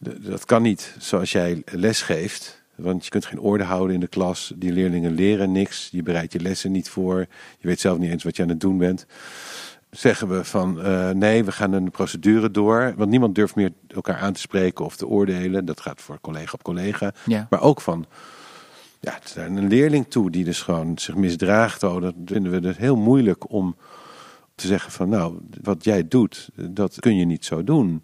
[0.00, 2.57] dat kan niet zoals jij les geeft.
[2.78, 4.52] Want je kunt geen orde houden in de klas.
[4.56, 5.88] Die leerlingen leren niks.
[5.92, 7.18] Je bereidt je lessen niet voor.
[7.58, 9.06] Je weet zelf niet eens wat je aan het doen bent.
[9.90, 12.94] Zeggen we van uh, nee, we gaan een procedure door.
[12.96, 15.64] Want niemand durft meer elkaar aan te spreken of te oordelen.
[15.64, 17.12] Dat gaat voor collega op collega.
[17.26, 17.46] Ja.
[17.50, 18.06] Maar ook van
[19.00, 21.82] ja, een leerling toe die dus gewoon zich misdraagt.
[21.82, 23.76] Oh, dat vinden we dus heel moeilijk om
[24.54, 28.02] te zeggen van nou, wat jij doet, dat kun je niet zo doen.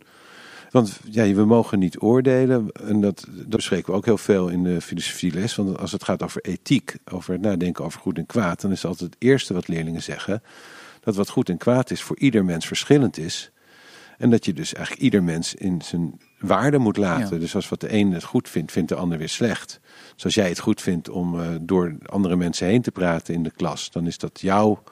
[0.74, 2.72] Want ja, we mogen niet oordelen.
[2.72, 5.54] En dat, dat bespreken we ook heel veel in de filosofieles.
[5.54, 8.84] Want als het gaat over ethiek, over het nadenken over goed en kwaad, dan is
[8.84, 10.42] altijd het eerste wat leerlingen zeggen.
[11.00, 13.50] Dat wat goed en kwaad is voor ieder mens verschillend is.
[14.18, 17.40] En dat je dus eigenlijk ieder mens in zijn waarde moet laten.
[17.40, 19.80] Dus als wat de een het goed vindt, vindt de ander weer slecht.
[20.16, 23.52] Zoals jij het goed vindt om uh, door andere mensen heen te praten in de
[23.56, 24.82] klas, dan is dat jouw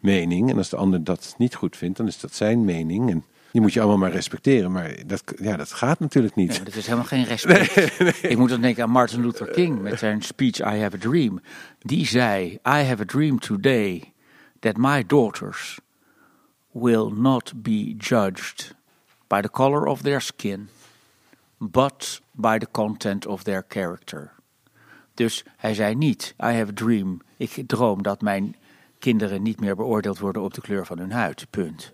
[0.00, 0.50] mening.
[0.50, 3.10] En als de ander dat niet goed vindt, dan is dat zijn mening.
[3.10, 4.72] En die moet je allemaal maar respecteren.
[4.72, 6.48] Maar dat, ja, dat gaat natuurlijk niet.
[6.48, 7.76] Nee, dat is helemaal geen respect.
[7.76, 8.30] Nee, nee.
[8.30, 11.40] Ik moet dan denken aan Martin Luther King met zijn speech I Have a Dream.
[11.78, 14.12] Die zei, I have a dream today
[14.58, 15.78] that my daughters
[16.70, 18.74] will not be judged
[19.26, 20.68] by the color of their skin,
[21.58, 24.32] but by the content of their character.
[25.14, 28.56] Dus hij zei niet, I have a dream, ik droom dat mijn
[28.98, 31.92] kinderen niet meer beoordeeld worden op de kleur van hun huid, punt.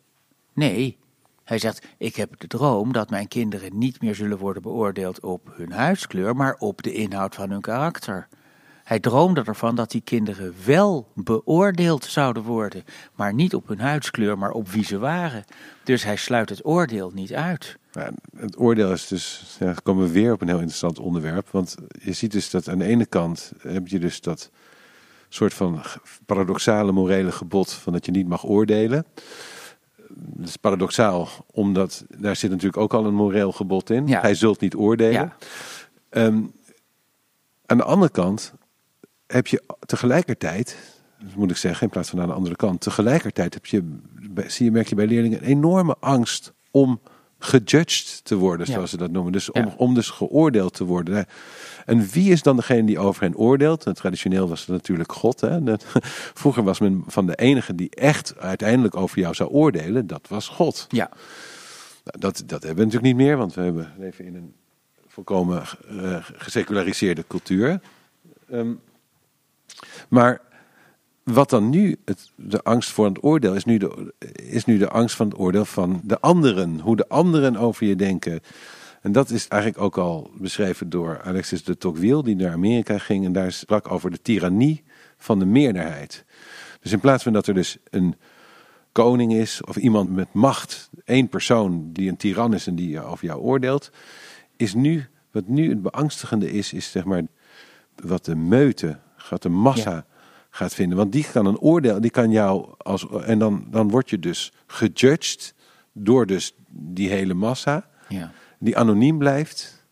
[0.53, 0.99] Nee,
[1.47, 5.53] Hij zegt: Ik heb de droom dat mijn kinderen niet meer zullen worden beoordeeld op
[5.57, 8.29] hun huidskleur, maar op de inhoud van hun karakter.
[8.85, 12.85] Hij droomde ervan dat die kinderen wel beoordeeld zouden worden,
[13.15, 15.45] maar niet op hun huidskleur, maar op wie ze waren.
[15.85, 17.77] Dus hij sluit het oordeel niet uit.
[18.37, 21.49] Het oordeel is dus, ja, komen we weer op een heel interessant onderwerp.
[21.51, 24.51] Want je ziet dus dat aan de ene kant heb je dus dat
[25.29, 25.83] soort van
[26.27, 29.05] paradoxale morele gebod van dat je niet mag oordelen.
[30.15, 34.07] Dat is paradoxaal, omdat daar zit natuurlijk ook al een moreel gebod in.
[34.07, 34.21] Ja.
[34.21, 35.13] Hij zult niet oordelen.
[35.13, 35.37] Ja.
[36.09, 36.43] Ehm,
[37.67, 38.53] aan de andere kant
[39.27, 40.77] heb je tegelijkertijd,
[41.35, 43.99] moet ik zeggen, in plaats van aan de andere kant, tegelijkertijd heb je,
[44.47, 47.01] zie je, merk je bij leerlingen een enorme angst om
[47.39, 49.33] gejudged te worden, zoals ze dat noemen.
[49.33, 51.27] Dus om, om dus geoordeeld te worden.
[51.85, 53.85] En wie is dan degene die over hen oordeelt?
[53.85, 55.41] En traditioneel was het natuurlijk God.
[55.41, 55.59] Hè?
[56.43, 60.49] Vroeger was men van de enige die echt uiteindelijk over jou zou oordelen, dat was
[60.49, 60.87] God.
[60.89, 61.11] Ja,
[62.05, 64.55] Nou, dat, dat hebben we natuurlijk niet meer, want we hebben, leven in een
[65.07, 67.81] volkomen eh, geseculariseerde cultuur.
[68.51, 68.73] Ehm,
[70.09, 70.41] maar
[71.33, 74.89] wat dan nu het, de angst voor het oordeel is nu, de, is nu de
[74.89, 76.81] angst van het oordeel van de anderen.
[76.81, 78.41] Hoe de anderen over je denken.
[79.03, 83.25] En dat is eigenlijk ook al beschreven door Alexis de Tocqueville, die naar Amerika ging
[83.25, 84.85] en daar sprak over de tirannie
[85.19, 86.25] van de meerderheid.
[86.81, 88.15] Dus in plaats van dat er dus een
[88.93, 93.25] koning is of iemand met macht, één persoon die een tiran is en die over
[93.27, 93.91] jou oordeelt,
[94.57, 97.23] is nu, wat nu het beangstigende is, is zeg maar
[98.03, 98.99] wat de meute,
[99.31, 100.07] wat de massa.
[100.57, 100.99] Gaat vinden.
[100.99, 104.53] Want die kan een oordeel, die kan jou als, en dan, dan word je dus
[104.67, 105.55] gejudged
[105.93, 108.33] door dus die hele massa, ja.
[108.59, 109.85] die anoniem blijft.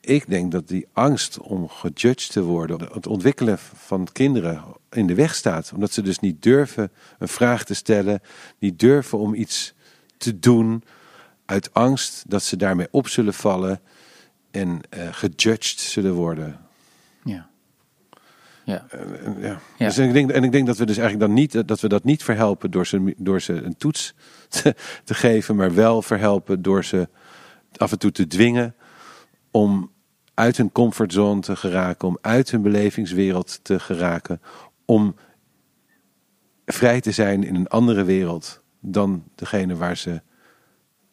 [0.00, 5.14] Ik denk dat die angst om gejudged te worden, het ontwikkelen van kinderen in de
[5.14, 5.72] weg staat.
[5.74, 8.20] Omdat ze dus niet durven een vraag te stellen,
[8.58, 9.74] niet durven om iets
[10.16, 10.84] te doen
[11.44, 13.80] uit angst dat ze daarmee op zullen vallen
[14.50, 16.60] en eh gejudged zullen worden.
[17.24, 17.52] ja.
[18.64, 18.86] Ja.
[18.90, 19.58] En, ja.
[19.78, 19.86] Ja.
[19.86, 22.04] Dus ik denk, en ik denk dat we dus eigenlijk dan niet, dat we dat
[22.04, 24.14] niet verhelpen door ze, door ze een toets
[24.48, 27.08] te, te geven, maar wel verhelpen door ze
[27.76, 28.74] af en toe te dwingen
[29.50, 29.92] om
[30.34, 34.40] uit hun comfortzone te geraken, om uit hun belevingswereld te geraken,
[34.84, 35.14] om
[36.66, 40.22] vrij te zijn in een andere wereld dan degene waar ze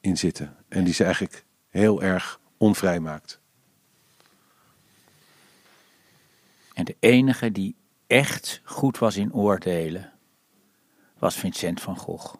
[0.01, 0.55] in zitten.
[0.67, 3.40] En die ze eigenlijk heel erg onvrij maakt.
[6.73, 7.75] En de enige die
[8.07, 10.11] echt goed was in oordelen,
[11.19, 12.35] was Vincent van Gogh.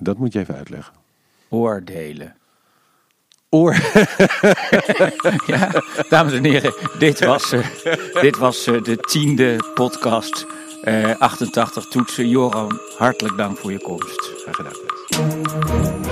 [0.00, 0.94] Dat moet je even uitleggen.
[1.48, 2.36] Oordelen.
[3.50, 3.74] Oor.
[5.46, 7.66] Ja, dames en heren, dit was, eh,
[8.20, 10.46] dit was eh, de tiende podcast.
[10.82, 12.28] eh 88 toetsen.
[12.28, 14.32] Joran, hartelijk dank voor je komst.
[14.44, 16.05] Graag gedaan.